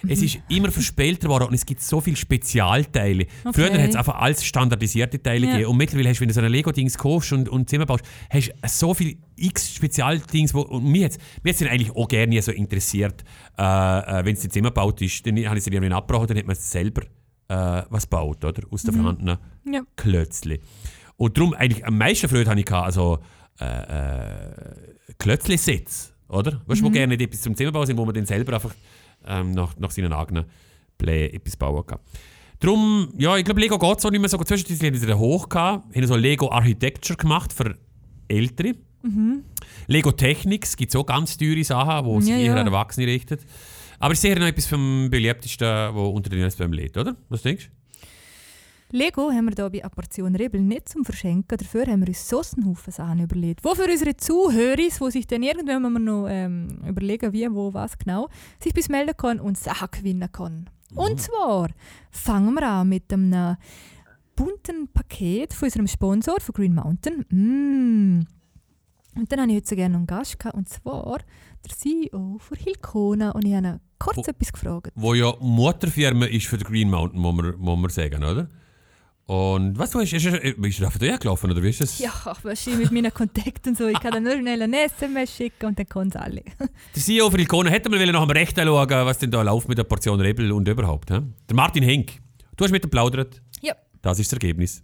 [0.08, 3.26] Es ist immer verspielter geworden und es gibt so viele Spezialteile.
[3.52, 3.82] Früher Okay.
[3.82, 5.52] hat es einfach alles standardisierte Teile Ja.
[5.52, 8.04] gegeben und mittlerweile hast du, wenn du so ein Lego-Dings kaufst und, und Zimmer baust,
[8.30, 12.52] hast du so viele x Spezialdings, wo, und mich hat es eigentlich auch gerne so
[12.52, 13.24] interessiert,
[13.58, 16.38] äh, äh, wenn es jetzt Zimmer gebaut ist, dann habe ich es irgendwann abgebrochen, dann
[16.38, 17.02] hat man selber
[17.48, 18.62] äh, was gebaut, oder?
[18.70, 19.38] Aus den vorhandenen
[19.70, 19.82] Ja.
[19.96, 20.60] Klötzli.
[21.16, 23.18] Und darum eigentlich am meisten Freude habe ich gehabt, also
[23.60, 26.62] äh, äh, Klötzli-Sets, oder?
[26.66, 28.74] Weißt du, wo gerne etwas zum Zimmerbau sind, wo man dann selber einfach
[29.26, 30.44] ähm, nach, nach seinen eigenen
[30.98, 31.98] Plänen etwas bauen kann.
[32.60, 34.48] Darum, ja, ich glaube, Lego geht so nicht mehr so gut.
[34.48, 37.76] Zwischendurch haben sie wieder hoch gehabt, haben so Lego Architecture gemacht für
[38.28, 38.74] Ältere.
[39.86, 42.60] Lego Technics gibt so ganz teure Sachen, wo sich Ja, eher ja.
[42.60, 43.40] an Erwachsene richtet.
[43.98, 47.16] Aber ist sicher noch etwas vom beliebtesten, was unter den beim lädt, oder?
[47.28, 47.84] Was denkst du?
[48.96, 51.58] Lego haben wir hier bei «A Portion Rebel nicht zum Verschenken.
[51.58, 53.64] Dafür haben wir uns so einen Haufen Sachen überlegt.
[53.64, 57.98] Wo für unsere Zuhörer, die sich dann irgendwann mal noch ähm, überlegen, wie, wo, was
[57.98, 58.28] genau,
[58.62, 60.70] sich bis melden können und Sachen gewinnen können.
[60.94, 61.70] Und zwar
[62.10, 63.56] fangen wir an mit einem
[64.36, 67.24] bunten Paket von unserem Sponsor, von Green Mountain.
[67.30, 68.26] Mm.
[69.16, 71.18] Und dann habe ich heute so gerne einen Gast gehabt, und zwar
[71.64, 73.30] der CEO von Hilkona.
[73.30, 74.90] Und ich habe ihn kurz Wo- etwas gefragt.
[74.94, 78.48] Wo ja Mutterfirma ist für den Green Mountain, muss man, muss man sagen, oder?
[79.26, 81.98] Und was du hast, ist, ist, ist er auf der gelaufen, oder wie ist das?
[81.98, 82.12] Ja,
[82.42, 83.86] wahrscheinlich mit meinen Kontakten und so.
[83.86, 86.42] Ich kann dann nur schnell ein SMS schicken und dann können sie alle.
[86.94, 89.78] Der CEO von Ilkona hätte mal nach dem Recht schauen, was denn da läuft mit
[89.78, 91.10] der Portion Rebel und überhaupt.
[91.10, 91.20] He?
[91.48, 92.18] Der Martin Henk.
[92.56, 93.40] Du hast mit ihm plaudert.
[93.62, 93.72] Ja.
[94.02, 94.82] Das ist das Ergebnis.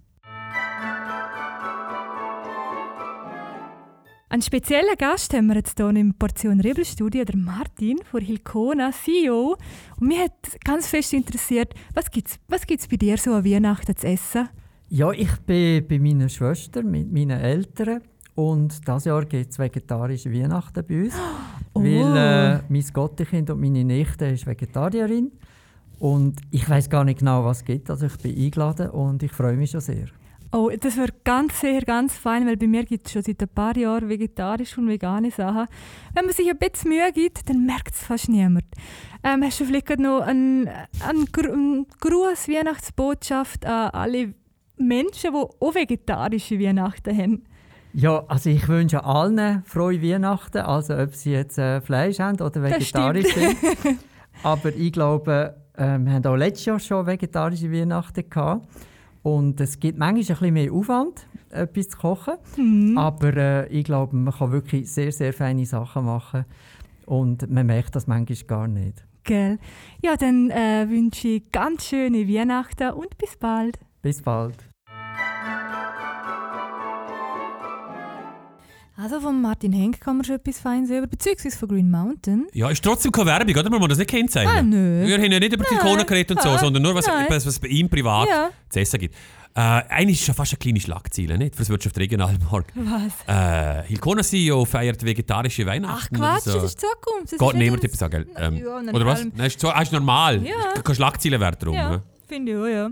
[4.32, 8.92] Einen speziellen Gast haben wir jetzt hier im Portion Rebel Studio, der Martin von Hilkona,
[8.92, 9.56] CEO.
[9.98, 13.44] Und mich hat ganz fest interessiert, was gibt es was gibt's bei dir so an
[13.44, 14.48] Weihnachten zu essen?
[14.88, 18.02] Ja, ich bin bei meiner Schwester mit meinen Eltern
[18.36, 21.14] und dieses Jahr gibt es vegetarische Weihnachten bei uns,
[21.74, 21.82] Oh.
[21.82, 25.32] weil äh, mein Gottekind und meine Nichte ist Vegetarierin
[25.98, 27.90] und ich weiß gar nicht genau, was es gibt.
[27.90, 30.06] Also ich bin eingeladen und ich freue mich schon sehr.
[30.52, 33.48] Oh, das wäre ganz sehr, ganz fein, weil bei mir gibt es schon seit ein
[33.48, 35.66] paar Jahren vegetarische und vegane Sachen.
[36.12, 38.64] Wenn man sich ein bisschen Mühe gibt, dann merkt es fast niemand.
[39.22, 40.68] Ähm, hast du vielleicht noch einen,
[41.32, 44.34] Gru- einen Gruß, Weihnachtsbotschaft an alle
[44.76, 47.44] Menschen, die auch vegetarische Weihnachten haben?
[47.92, 52.62] Ja, also ich wünsche allen frohe Weihnachten, also ob sie jetzt äh, Fleisch haben oder
[52.62, 53.56] vegetarisch sind.
[54.42, 58.66] Aber ich glaube, äh, wir haben auch letztes Jahr schon vegetarische Weihnachten gehabt.
[59.22, 62.34] Und es gibt manchmal ein bisschen mehr Aufwand, etwas zu kochen.
[62.56, 62.96] Mhm.
[62.96, 66.44] Aber äh, ich glaube, man kann wirklich sehr, sehr feine Sachen machen.
[67.06, 69.04] Und man merkt das manchmal gar nicht.
[69.24, 69.58] Gell?
[70.02, 73.78] Ja, dann äh, wünsche ich ganz schöne Weihnachten und bis bald.
[74.02, 74.69] Bis bald.
[79.02, 82.46] Also von Martin Henk kann man schon etwas Feines über, beziehungsweise von Green Mountain.
[82.52, 83.70] Ja, ist trotzdem keine Werbung, oder?
[83.70, 84.56] Man muss das nicht kennzeichnen.
[84.56, 85.06] Ah, nö.
[85.06, 85.64] Wir haben ja nicht über.
[85.70, 88.50] Ilkona geredet und so, sondern nur, was, was, was bei ihm privat Ja.
[88.68, 89.14] zu essen gibt.
[89.54, 91.56] Äh, eigentlich ist schon fast eine kleine Schlagzeile, nicht?
[91.56, 92.72] Für das Wirtschaftsregionalmarkt.
[92.74, 93.82] Was?
[93.82, 96.16] Äh, Hilkona CEO feiert vegetarische Ach Weihnachten.
[96.16, 96.60] Quatsch, oder so.
[96.60, 97.32] das ist Zukunft.
[97.32, 98.26] Das ist niemand etwas sagen.
[98.36, 99.24] Ähm, ja, oder was?
[99.24, 100.44] Nein, ist, so, ah, ist normal.
[100.44, 100.80] Ja.
[100.82, 101.74] Keine Schlagzeile wert drum.
[101.74, 102.02] Ja, ne?
[102.28, 102.90] finde ich auch, ja.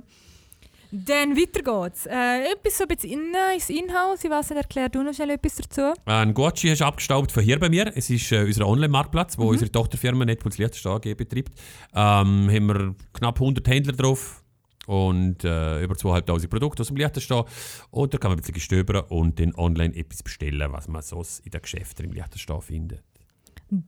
[0.91, 2.07] Dann weiter geht's.
[2.07, 4.25] Äh, etwas so ein bisschen in, ins Inhouse.
[4.25, 5.93] Ich weiß nicht, erklär du noch schnell etwas dazu.
[6.07, 7.93] Ein Gucci hast du abgestaubt von hier bei mir.
[7.95, 9.43] Es ist äh, unser Online-Marktplatz, Mhm.
[9.43, 11.53] wo unsere Tochterfirma Netpuls Liechtenstein AG betreibt.
[11.95, 14.43] Ähm, haben wir knapp 100 Händler drauf
[14.87, 17.45] und äh, über 2'500 Produkte aus dem Liechtenstein.
[17.91, 21.41] Und da kann man ein bisschen gestöbern und dann online etwas bestellen, was man sonst
[21.41, 23.03] in den Geschäften im Liechtenstein findet.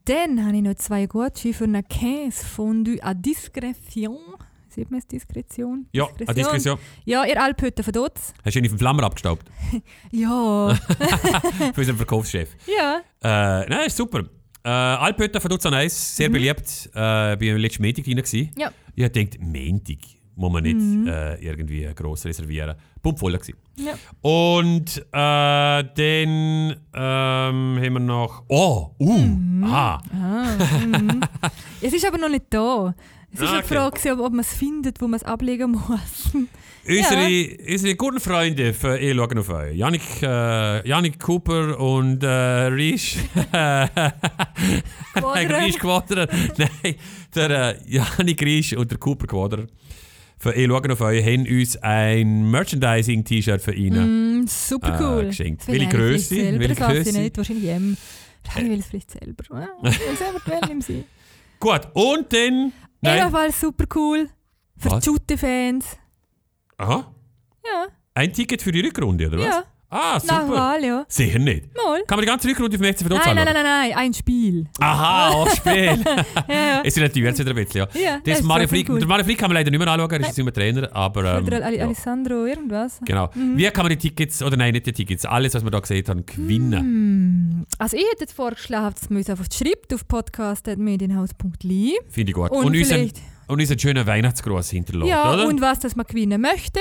[0.04, 4.18] Dann habe ich noch zwei Gucci für eine Käse Fondue à Discrétion.
[4.70, 5.86] Sieht man es Diskretion?
[5.92, 6.78] Ja, eine Diskretion.
[7.04, 8.16] Ja, ihr Alphütte von dort.
[8.44, 9.50] Hast du ihn auf den Flammer abgestaubt?
[10.12, 10.74] Ja.
[11.74, 12.56] Für unseren Verkaufschef.
[12.66, 13.00] ja.
[13.22, 14.24] Äh, nein, ist super.
[14.62, 16.90] Äh, Alpötter von Dutz Eis, sehr beliebt.
[16.94, 18.16] Äh, bin letzten Montag drin.
[18.16, 18.50] gewesen.
[18.56, 18.70] Ja.
[18.94, 19.98] Ich habe gedacht, Montag
[20.36, 22.76] muss man nicht äh, irgendwie gross reservieren.
[23.02, 23.56] Pump voll gewesen.
[23.76, 23.94] Ja.
[24.22, 28.44] Und äh, dann ähm, haben wir noch.
[28.48, 30.00] Oh, uh, ah.
[31.80, 32.94] Es ist aber noch nicht da.
[33.32, 33.74] Es ist Ah, eine okay.
[33.74, 36.32] Frage, gewesen, ob, ob man es findet, wo man es ablegen muss.
[36.88, 39.76] Unsere, unsere guten Freunde für «Ich schaue auf euch».
[39.76, 43.16] Janik, äh, Janik Cooper und äh, Risch.
[45.16, 46.26] Risch Quadrer.
[46.56, 46.94] Nein,
[47.34, 49.66] der äh, Janik Risch und der Cooper Quadrer
[50.38, 55.26] für «Ich schaue auf euch» haben uns ein Merchandising-T-Shirt für ihn Mm, super äh, cool.
[55.26, 55.60] geschenkt.
[55.62, 56.34] Das will Welche Größe?
[56.58, 57.18] Welche weiß ich Größe?
[57.20, 57.96] nicht, wahrscheinlich M.
[58.42, 59.44] Vielleicht will ich es vielleicht selber.
[59.50, 61.04] Ja, selber im Sinn.
[61.60, 62.72] Gut, und dann...
[63.02, 63.18] Nein.
[63.20, 64.28] Ebenfalls super cool.
[64.76, 65.04] Für Was?
[65.04, 65.96] die Jute-Fans.
[66.78, 67.14] Aha.
[67.64, 69.44] Ja, Ein Ticket für die Rückrunde, oder was?
[69.46, 69.64] ja.
[69.90, 70.48] Ah, super.
[70.48, 71.04] Wahl, ja.
[71.08, 71.64] Sicher nicht.
[71.76, 72.02] Mal.
[72.06, 74.14] Kann man die ganze Rückrunde auf dem FC Verdotz Nein, nein, nein, nein, nein, ein
[74.14, 74.66] Spiel.
[74.78, 75.74] Aha, auch Spiel.
[76.04, 76.82] Ja, ja.
[76.84, 78.00] Es relativiert sich wieder ein bisschen, ja.
[78.00, 80.10] Ja, das das ist Mario Frick, der Mario Frick kann man leider nicht mehr anschauen,
[80.12, 81.38] er ist jetzt mehr Trainer, aber...
[81.38, 81.84] Ähm, Oder ja.
[81.86, 83.00] Alessandro irgendwas.
[83.04, 83.30] Genau.
[83.34, 86.06] Wie kann man die Tickets, oder nein, nicht die Tickets, alles, was wir da gesehen
[86.06, 87.66] haben, gewinnen?
[87.78, 91.96] Also ich hätte jetzt vorgeschlagen, dass man uns einfach schreibt auf podcast.medienhaus.li.
[92.08, 92.50] Finde ich gut.
[92.50, 93.10] Und Und, unseren,
[93.48, 95.46] und unseren schönen Weihnachtsgruß hinterlassen, Ja, oder?
[95.48, 96.80] und was das man gewinnen möchte.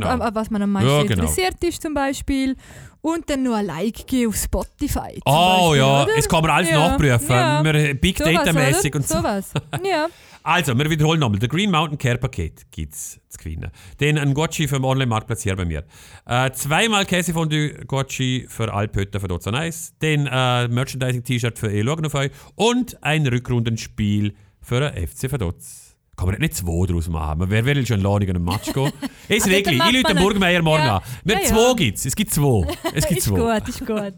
[0.00, 0.34] Genau.
[0.34, 1.12] Was man am meisten Ja, genau.
[1.22, 2.56] interessiert ist zum Beispiel.
[3.00, 5.20] Und dann nur ein Like geben auf Spotify.
[5.24, 6.16] Oh Beispiel, ja, oder?
[6.16, 7.30] jetzt kann man alles Ja, nachprüfen.
[7.30, 7.64] ja.
[7.64, 9.16] Wir, Big Sowas, Data-mäßig und so.
[9.18, 9.52] Sowas.
[9.84, 10.06] Ja.
[10.44, 11.38] Also, wir wiederholen nochmal.
[11.38, 13.70] Der Green Mountain Care Paket gibt es zu gewinnen.
[14.00, 15.84] Den ein Gucci vom Online-Marktplatz hier bei mir.
[16.26, 19.94] Äh, zweimal Käsefondue Gucci für Alpötter für Dotson Eis.
[20.02, 22.30] Den äh, Merchandising-T-Shirt für «Ich schaue auf euch».
[22.56, 25.81] Und ein Rückrundenspiel für einen FC Verdotz.
[26.16, 27.44] Kann man nicht zwei draus machen?
[27.48, 28.92] Wer will schon lange in einen Match gehen?
[29.28, 29.74] Es dann regelt.
[29.76, 30.96] Ich man den Burgmeier morgen Ja.
[30.98, 31.02] an.
[31.24, 31.46] Wir Ja, ja.
[31.48, 32.04] zwei gibt es.
[32.06, 32.66] Es gibt zwei.
[32.94, 33.58] Es gibt Ist zwei.
[33.60, 34.14] gut, ist gut.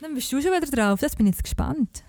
[0.00, 1.00] Dann bist du schon wieder drauf.
[1.00, 2.02] Das bin ich jetzt gespannt.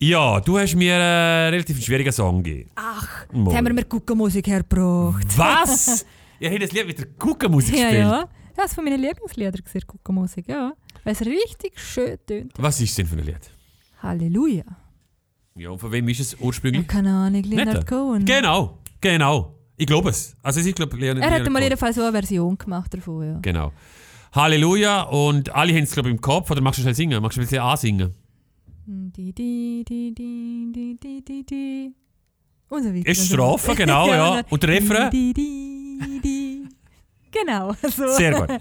[0.00, 2.70] Ja, du hast mir einen relativ schwierigen Song gegeben.
[2.76, 3.56] Ach, Mal.
[3.56, 5.26] haben wir mir Guckenmusik hergebracht.
[5.36, 6.04] Was?
[6.40, 8.02] Ihr habt das Lied mit der Guckenmusik Ja, gespielt.
[8.02, 8.28] ja.
[8.54, 10.72] Das ist von meinen Lieblingsliedern, gesehen, Guckenmusik, ja.
[11.04, 12.52] Weil es richtig schön tönt.
[12.58, 13.50] Was ist denn für ein Lied?
[14.02, 14.64] Halleluja.
[15.58, 16.86] Ja, von wem ist es ursprünglich?
[16.86, 17.86] Keine Ahnung, Leonard?
[17.86, 18.24] Cohen.
[18.24, 19.54] Genau, genau.
[19.76, 20.36] Ich glaube es.
[20.42, 23.38] Also ich glaube, Leonard Er hat Leonard mal jedenfalls so eine Version gemacht davon, ja.
[23.42, 23.72] Genau.
[24.32, 26.50] Halleluja und alle haben es glaube ich im Kopf.
[26.50, 27.20] Oder magst du schnell singen?
[27.22, 28.14] Magst du ein bisschen ansingen?
[28.86, 29.34] Die.
[32.68, 33.08] Und so weiter.
[33.08, 34.42] Ist Strophe, genau, ja.
[34.48, 35.10] Und der Refrain?
[37.30, 38.08] Genau, so.
[38.08, 38.60] Sehr gut.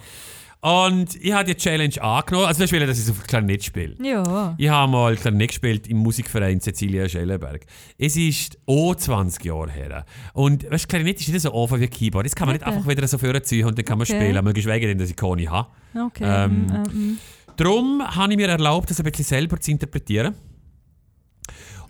[0.60, 2.48] Und ich habe die Challenge angenommen.
[2.48, 3.96] Also, ich will, dass ich es auf Klarinett spiele.
[4.04, 4.56] Ja.
[4.58, 7.66] Ich habe mal Klarinett gespielt im Musikverein Cecilia Schellenberg.
[7.98, 10.06] Es ist auch 20 Jahre her.
[10.34, 12.26] Und weißt, Klarinett ist nicht so offen wie Keyboard.
[12.26, 12.76] Das kann man nicht Okay.
[12.76, 14.18] einfach wieder so vorziehen und dann kann man Okay.
[14.20, 14.38] spielen.
[14.38, 15.70] Aber geschweige denn, dass ich keine habe.
[15.96, 16.24] Okay.
[16.26, 17.18] Ähm, mm, mm.
[17.56, 20.36] Darum habe ich mir erlaubt, das ein bisschen selber zu interpretieren.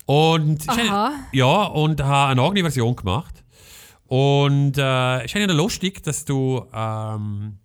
[0.06, 1.12] Und Aha.
[1.32, 3.44] ja, und habe eine eigene Version gemacht.
[4.06, 7.58] Und äh, es ist eigentlich noch lustig, dass du, ähm,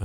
[0.00, 0.04] äh,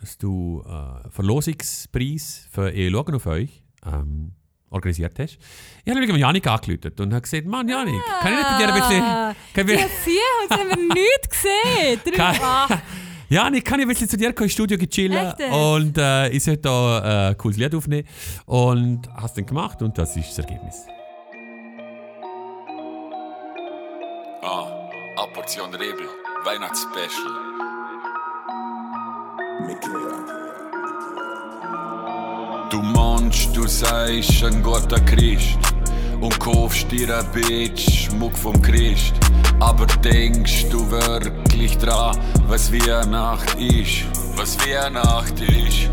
[0.00, 4.32] dass du äh, Verlosungspreis für «Ich schaue auf euch» ähm,
[4.70, 5.38] organisiert hast.
[5.84, 8.68] Ich habe nämlich Janik angerufen und habe gesagt, Mann Janik, kann ich nicht bei dir
[8.68, 9.02] ein bisschen...
[9.02, 9.86] Ah, Kann ich, Ja,
[10.42, 12.14] jetzt haben wir nichts gesehen.
[12.14, 12.68] Kann- Ah,
[13.30, 16.62] Ja, ich kann ein bisschen zu dir kommen, ins Studio chillen und äh, ich sollte
[16.62, 18.08] da äh, ein cooles Lied aufnehmen
[18.46, 20.86] und hast dann gemacht und das ist das Ergebnis.
[24.42, 26.06] Ah, eine Portion Rebel,
[26.44, 27.67] Weihnachtsspecial.
[32.70, 35.58] Du meinst, du seist ein guter Christ
[36.20, 39.14] und kaufst dir ein Bitch Schmuck vom Christ.
[39.58, 44.04] Aber denkst du wirklich dran, was Weihnacht ist?
[44.36, 45.88] Was Weihnacht ist?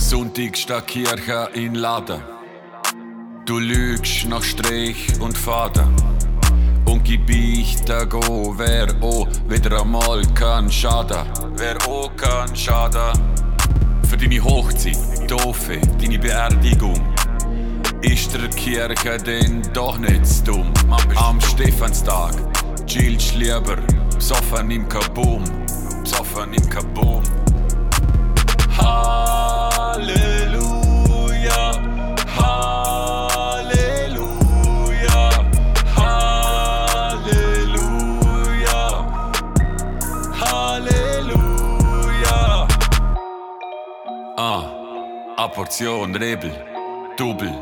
[0.00, 2.22] Sonntag steht Kirche in Laden.
[3.44, 6.15] Du lügst nach Strich und Faden.
[7.06, 7.76] Gib ich
[8.08, 11.24] go, wer auch wieder einmal kann schaden.
[11.56, 13.22] Wer auch kann schaden.
[14.08, 14.98] Für deine Hochzeit,
[15.28, 17.00] Taufe, deine Beerdigung.
[18.02, 20.72] Ist der Kirche denn doch nicht zu dumm?
[21.14, 22.34] Am Stephanstag
[22.86, 23.76] chillst lieber,
[24.12, 25.44] besoffen im Kaboom,
[26.02, 27.22] besoffen im Kaboom.
[28.76, 29.35] Halleluja,
[45.56, 46.52] Portion Rebel,
[47.16, 47.48] Double.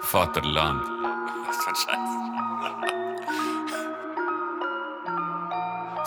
[0.00, 0.80] Vaterland.
[1.46, 2.10] Was für ein Scheiß.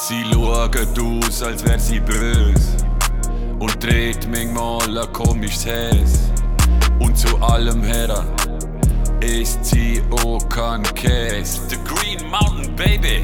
[0.07, 2.77] Sie schauen aus, als wär sie bös
[3.59, 6.31] und dreht manchmal ein komisches Häs.
[6.97, 8.25] Und zu allem her
[9.19, 11.61] isst sie auch kein Käse.
[11.69, 13.23] The Green Mountain Baby.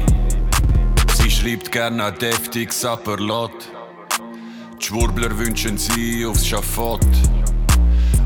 [1.14, 3.77] Sie schreibt gerne ein deftiges Sapperlot.
[4.80, 7.00] Die Schwurbler wünschen sie aufs Schafott.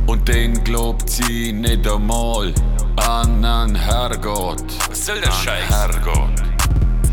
[0.06, 2.52] Und dann glaubt sie nicht einmal
[2.96, 4.64] an einen Herrgott.
[4.88, 5.68] Was soll der Scheiß?
[5.68, 6.42] Herrgott.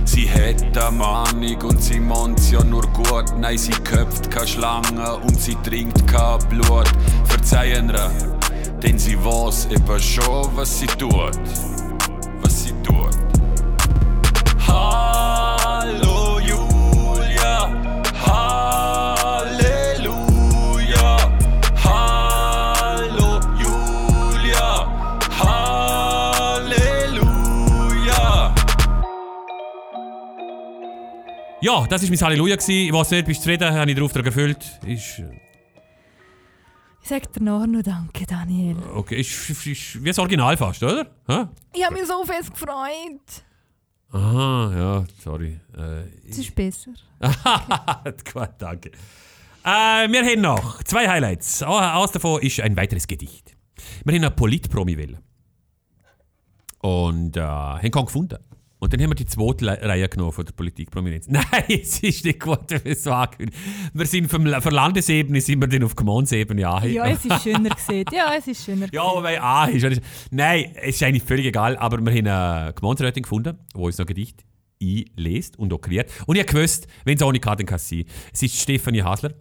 [0.05, 3.33] Sie hat eine Mahnung und sie meint's ja nur gut.
[3.37, 6.89] Nein, sie köpft keine Schlange und sie trinkt kein Blut.
[7.25, 8.11] Verzeihen ihr,
[8.83, 11.39] denn sie weiß eben schon, was sie tut.
[31.61, 32.55] Ja, das war mein Halleluja.
[32.55, 32.71] gewesen.
[32.71, 33.73] Ich weiß nicht, bist du zufrieden?
[33.73, 34.79] Habe ich den Auftrag erfüllt?
[34.85, 35.19] Ist,
[37.01, 38.77] Ich sag dir nachher noch Danke, Daniel.
[38.95, 41.07] okay, ist, ist, ist wie das Original fast, oder?
[41.27, 41.45] Hä?
[41.73, 43.43] Ich habe mich so fest gefreut.
[44.11, 45.59] Aha, ja, sorry.
[45.77, 46.91] Äh, Es ist besser.
[48.33, 48.89] Gut, danke.
[49.63, 51.61] Äh, wir haben noch zwei Highlights.
[51.61, 53.55] Eines davon ist ein weiteres Gedicht.
[54.05, 55.19] Wir haben eine Politpromi-Welle.
[56.81, 58.37] Und äh, haben keinen gefunden.
[58.81, 61.27] Und dann haben wir die zweite Reihe genommen von der Politikprominenz.
[61.29, 63.59] Nein, es ist nicht gut, wenn wir es so ankündigen.
[63.93, 66.95] Wir sind vom, von Landesebene sind wir dann auf Gemeindesebene anheben.
[66.95, 68.05] Ja, es ist schöner gesehen.
[68.11, 69.83] Ja, es ist schöner Ja, weil A ist.
[69.83, 69.97] oder?
[70.31, 74.05] Nein, es ist eigentlich völlig egal, aber wir haben eine Gemeinderätin gefunden, die uns noch
[74.05, 74.45] Gedicht
[74.81, 76.09] einliest und auch kreiert.
[76.25, 78.05] Und ich gewusst, wenn es ohne Karte kann sein.
[78.31, 79.33] Es ist Stefanie Hasler,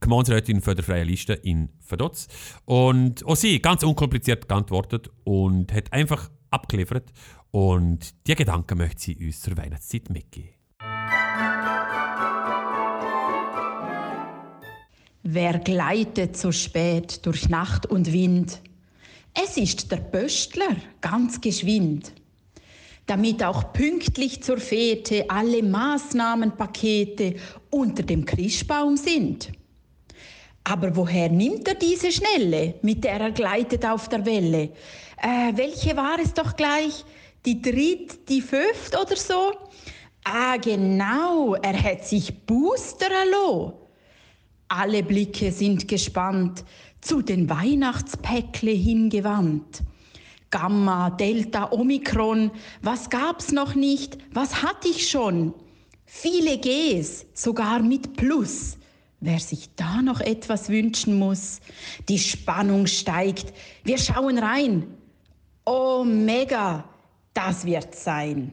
[0.00, 2.28] Gemeinderätin für die Freie Liste in Verdotz.
[2.66, 7.12] Und auch sie, ganz unkompliziert geantwortet und hat einfach abgeliefert.
[7.50, 10.50] Und die Gedanken möchte sie uns zur Weihnachtszeit mitgeben.
[15.24, 18.60] Wer gleitet so spät durch Nacht und Wind?
[19.34, 22.12] Es ist der Pöstler, ganz geschwind.
[23.06, 27.36] Damit auch pünktlich zur Fete alle Maßnahmenpakete
[27.70, 29.52] unter dem Christbaum sind.
[30.64, 34.70] Aber woher nimmt er diese Schnelle, mit der er gleitet auf der Welle?
[35.22, 37.04] Äh, welche war es doch gleich?
[37.46, 39.52] Die dritt, die fünft oder so?
[40.24, 43.88] Ah, genau, er hat sich Booster erlo.
[44.66, 46.64] Alle Blicke sind gespannt,
[47.00, 49.82] zu den Weihnachtspäckle hingewandt.
[50.50, 52.50] Gamma, Delta, Omikron,
[52.82, 55.54] was gab's noch nicht, was hatte ich schon?
[56.04, 58.76] Viele Gs, sogar mit Plus.
[59.20, 61.60] Wer sich da noch etwas wünschen muss,
[62.08, 63.54] die Spannung steigt.
[63.84, 64.98] Wir schauen rein.
[65.64, 66.84] Oh, mega,
[67.34, 68.52] das wird sein.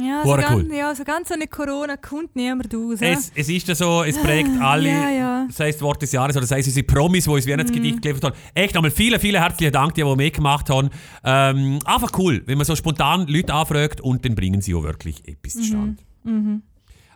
[0.00, 0.74] Ja, so ganz, cool.
[0.76, 2.98] ja, so ganz ohne Corona kommt niemand raus.
[3.00, 5.46] Es, es ist ja so, es prägt alle, Ja, ja.
[5.50, 8.24] sei es das Wort des Jahres oder sei es unsere Promis, die uns Weihnachtsgedicht geliefert
[8.24, 8.36] haben.
[8.54, 10.90] Echt nochmal vielen, vielen herzlichen Dank, die, die mitgemacht haben.
[11.24, 15.26] Ähm, einfach cool, wenn man so spontan Leute anfragt und dann bringen sie auch wirklich
[15.26, 15.96] etwas zustande.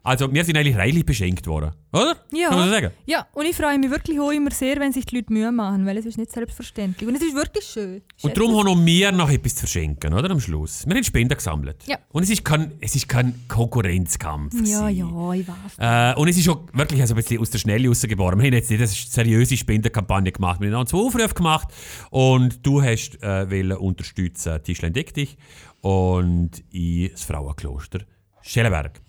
[0.05, 2.17] Also wir sind eigentlich reichlich beschenkt worden, oder?
[2.33, 2.49] Ja.
[2.49, 2.91] Kann man so sagen?
[3.07, 5.87] Ja, und ich freue mich wirklich auch immer sehr, wenn sich die Leute Mühe machen,
[5.87, 7.09] weil es ist nicht selbstverständlich.
[7.09, 8.03] Und es ist wirklich schön.
[8.17, 10.31] Ich Und darum haben auch wir noch etwas zu verschenken, oder?
[10.31, 10.85] Am Schluss.
[10.87, 11.87] Wir haben Spenden gesammelt.
[11.87, 11.99] Ja.
[12.11, 14.55] Und es ist kein, es ist kein Konkurrenzkampf.
[14.55, 14.97] Ja, gewesen.
[14.97, 16.15] ja, ich weiß.
[16.17, 18.41] Äh, und es ist auch wirklich also ein bisschen aus der Schnelle rausgeboren.
[18.41, 20.61] Wir haben jetzt nicht eine seriöse Spendenkampagne gemacht.
[20.61, 21.69] Wir haben auch zwei Aufrufe gemacht
[22.11, 25.37] und du hast äh, unterstützen Tischlein Deck dich
[25.81, 28.01] und ich das Frauenkloster
[28.43, 29.01] Schellenberg.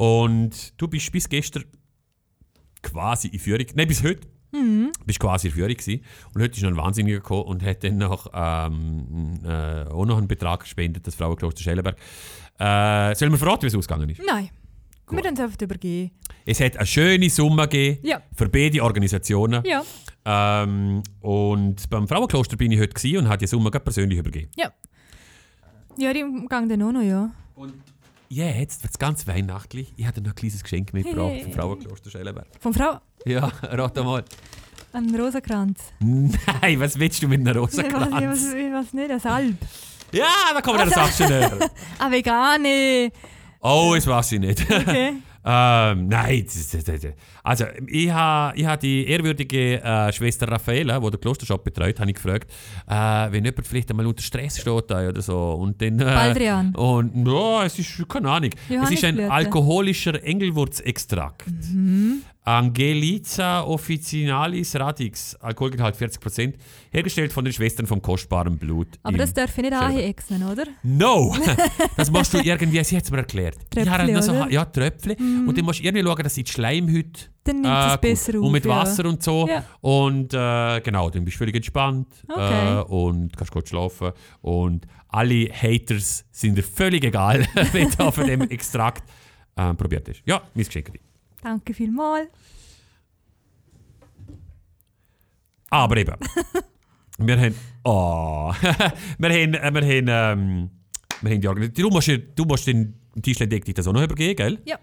[0.00, 1.64] Und du bist bis gestern
[2.82, 4.92] quasi in Führung, nein, bis heute Mhm.
[5.04, 6.02] bist quasi in Führung gewesen.
[6.34, 10.16] Und heute ist noch ein Wahnsinniger gekommen und hat dann noch, ähm, äh, auch noch
[10.16, 11.96] einen Betrag gespendet, das Frauenkloster Schellenberg.
[12.58, 14.22] Äh, sollen wir verraten, wie es ausgegangen ist?
[14.26, 14.48] Nein,
[15.10, 16.12] wir können es einfach übergehen.
[16.46, 18.22] Es hat eine schöne Summe gegeben Ja.
[18.34, 19.62] für beide Organisationen.
[19.66, 19.84] Ja,
[20.24, 24.50] Ähm, und beim Frauenkloster bin ich heute und habe die Summe gerade persönlich übergeben.
[24.56, 24.72] ja.
[25.98, 27.30] Ja, im Gang dann auch noch, ja.
[28.32, 29.92] Jetzt wird es ganz weihnachtlich.
[29.96, 31.42] Ich habe dir noch ein kleines Geschenk mitgebracht Hey.
[31.42, 32.46] vom Frauenkloster Schellenberg.
[32.60, 33.00] Von Frau.
[33.26, 34.24] Ja, rat mal.
[34.92, 35.80] Ein Rosenkranz.
[35.98, 38.12] Nein, was willst du mit Ich weiß, ich Rosenkranz?
[38.12, 39.56] weiß, ich weiß nicht, ein Salb.
[40.12, 41.70] Ja, da kommen wir an der Sache schon näher.
[41.98, 43.10] Ah, vegane.
[43.60, 44.60] Oh, das weiß ich nicht.
[44.70, 45.14] Okay.
[45.42, 46.46] ähm, nein,
[47.42, 52.10] also ich habe ich ha die ehrwürdige äh, Schwester Raffaella, die den Klostershop betreut, habe
[52.10, 52.50] ich gefragt,
[52.86, 55.52] äh, wenn jemand vielleicht einmal unter Stress steht oder so.
[55.52, 56.74] Und dann, äh, Baldrian.
[56.74, 61.46] Und ja, es ist, keine Ahnung, es ist ein alkoholischer Engelwurzextrakt.
[61.72, 62.22] Mhm.
[62.42, 66.54] Angelica officinalis radix, Alkoholgehalt 40%,
[66.90, 68.98] hergestellt von den Schwestern vom kostbaren Blut.
[69.02, 70.64] Aber das darf ich nicht anhexen, oder?
[70.82, 71.36] No!
[71.96, 73.58] das musst du irgendwie, sie hat es mir erklärt.
[73.86, 74.46] Habe noch so, oder?
[74.46, 74.52] Mhm.
[74.52, 75.16] ja, Tröpfli.
[75.18, 78.00] Und dann musst du irgendwie schauen, dass sie die Schleimhütte Dann nimmt es gut.
[78.00, 78.44] besser auf.
[78.44, 78.70] Und mit ja.
[78.70, 79.46] Wasser und so.
[79.46, 79.64] Ja.
[79.82, 82.78] Und äh, genau, dann bist du völlig entspannt Okay.
[82.78, 84.12] äh, und kannst gut schlafen.
[84.40, 89.04] Und alle Haters sind dir völlig egal, wenn du von dem Extrakt
[89.56, 90.22] äh, probiert hast.
[90.24, 90.90] Ja, mein Geschenk.
[91.44, 91.64] An dich.
[91.64, 92.28] Danke vielmals.
[95.70, 96.14] Aber eben,
[97.18, 97.54] wir haben.
[97.84, 98.52] Oh,
[99.18, 99.54] wir haben.
[99.54, 100.70] äh, Wir haben, ähm,
[101.22, 104.58] wir haben die Organ- du musst, du musst den Tischlein-Deck das auch noch übergeben, gell?
[104.64, 104.76] Ja.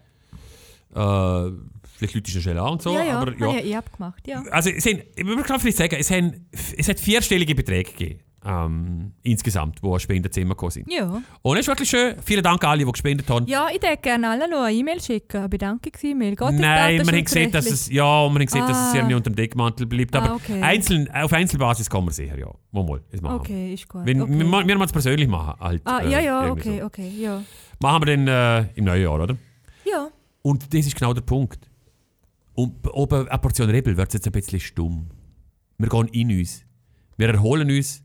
[0.93, 1.51] Äh,
[1.97, 2.93] vielleicht Leute schon schnell an und so.
[2.93, 4.25] ja, ja, aber, habe ich ja eh abgemacht.
[4.27, 4.43] Ja.
[4.51, 8.19] Also, es haben, ich würde vielleicht sagen, es, haben, es hat vierstellige Beträge gegeben.
[8.49, 10.89] Ähm, insgesamt, die Spendenzimmer gekommen sind.
[10.91, 11.21] Ja.
[11.41, 12.15] Und es ist wirklich schön.
[12.23, 13.45] Vielen Dank an alle, die gespendet haben.
[13.47, 15.37] ja, ich würde gerne allen noch eine E-Mail schicken.
[15.39, 16.35] Eine Bedankungs-E-Mail.
[16.53, 18.95] Nein, wir haben gesehen, dass es, ja, wir haben gesehen, dass es Ah.
[18.95, 20.15] irgendwie unter dem Deckmantel bleibt.
[20.15, 20.61] Aber Ah, okay.
[20.61, 22.47] einzeln, auf Einzelbasis kann man sicher, ja.
[22.71, 23.39] Mal, mal, das machen wir.
[23.41, 24.05] Okay, ist gut.
[24.05, 24.31] Wenn, okay.
[24.31, 25.59] wir, wir müssen es persönlich machen.
[25.59, 26.85] Halt, ah, äh, ja, ja, irgendwie okay, so.
[26.85, 27.43] okay, ja.
[27.81, 29.35] Machen wir dann äh, im neuen Jahr, oder?
[29.83, 30.07] Ja,
[30.41, 31.69] Und das ist genau der Punkt.
[32.53, 35.07] Und oben eine Portion Rebel wird jetzt ein bisschen stumm.
[35.77, 36.63] Wir gehen in uns.
[37.17, 38.03] Wir erholen uns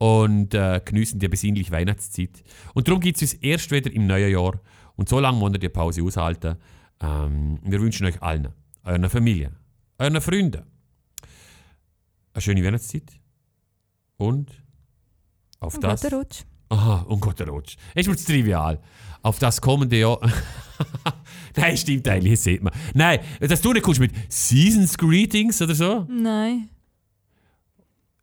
[0.00, 2.42] und äh, geniessen die besinnliche Weihnachtszeit.
[2.74, 4.60] Und darum gibt es uns erst wieder im neuen Jahr.
[4.96, 6.56] Und so lange wollen wir die Pause aushalten.
[7.00, 8.48] Ähm, wir wünschen euch allen,
[8.82, 9.56] euren Familien,
[9.98, 10.62] euren Freunden
[12.32, 13.12] eine schöne Weihnachtszeit.
[14.16, 14.50] Und
[15.58, 16.02] auf und das.
[16.02, 16.42] guten Rutsch.
[16.70, 17.76] Aha, und Gott, der Rutsch.
[17.94, 18.80] Ist mir zu trivial.
[19.22, 20.20] Auf das kommende Jahr.
[21.56, 22.72] Nein, stimmt eigentlich, das sieht man.
[22.94, 26.06] Nein, dass du nicht kommst mit Seasons Greetings oder so.
[26.08, 26.70] Nein.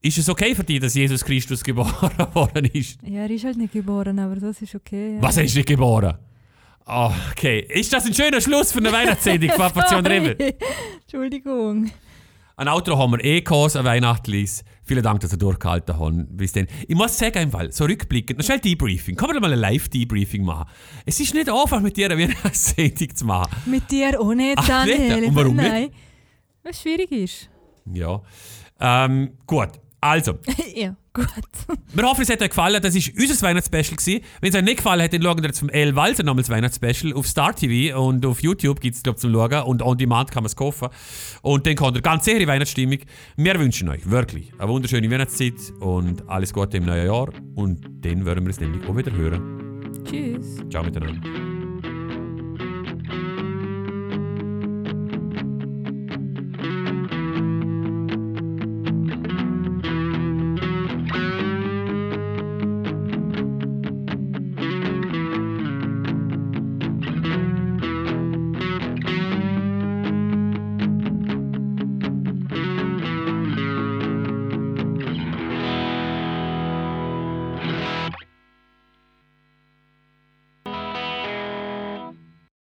[0.08, 1.94] Ist es okay für dich, dass Jesus Christus geboren
[2.34, 2.98] worden ist?
[3.04, 5.16] Ja, er ist halt nicht geboren, aber das ist okay.
[5.16, 5.22] Ja.
[5.22, 6.18] Was, er ist nicht geboren?
[6.86, 7.68] Okay.
[7.68, 10.56] Ist das ein schöner Schluss für eine Weihnachtssendung von Portion Rebel?
[11.02, 11.92] Entschuldigung.
[12.56, 14.64] Ein Outro haben wir eh gehabt, ein Weihnachtlis.
[14.84, 16.38] Vielen Dank, dass ihr durchgehalten habt.
[16.38, 16.68] Bis dann.
[16.88, 19.18] Ich muss sagen, im Fall, so rückblickend, schnell Debriefing.
[19.18, 20.70] Kann man mal ein Live-Debriefing machen?
[21.06, 23.52] Es ist nicht einfach, mit dir eine Weihnachtssendung zu machen.
[23.66, 25.00] Mit dir auch nicht, Ach, nicht?
[25.00, 25.26] Daniel.
[25.28, 25.68] Und warum nicht?
[25.70, 25.90] Nein.
[26.64, 27.50] Weil es schwierig ist.
[27.94, 28.22] Ja.
[28.80, 29.72] Ähm, gut.
[30.00, 30.38] Also,
[30.76, 31.28] ja, gut.
[31.94, 32.82] wir hoffen, es hat euch gefallen.
[32.82, 33.98] Das war unser Weihnachtsspecial.
[33.98, 34.22] gewesen.
[34.42, 37.14] Wenn es euch nicht gefallen hat, dann schaut ihr jetzt vom El Walter nochmals Weihnachtsspecial
[37.14, 40.44] auf Star TV und auf YouTube gibt es, glaube zum Schauen und on demand kann
[40.44, 40.90] man es kaufen.
[41.42, 43.00] Und dann kommt ihr ganz sicher in Weihnachtsstimmung.
[43.38, 47.30] Wir wünschen euch wirklich eine wunderschöne Weihnachtszeit und alles Gute im neuen Jahr.
[47.56, 50.04] Und dann werden wir es nämlich auch wieder hören.
[50.06, 50.58] Tschüss.
[50.70, 51.57] Ciao miteinander.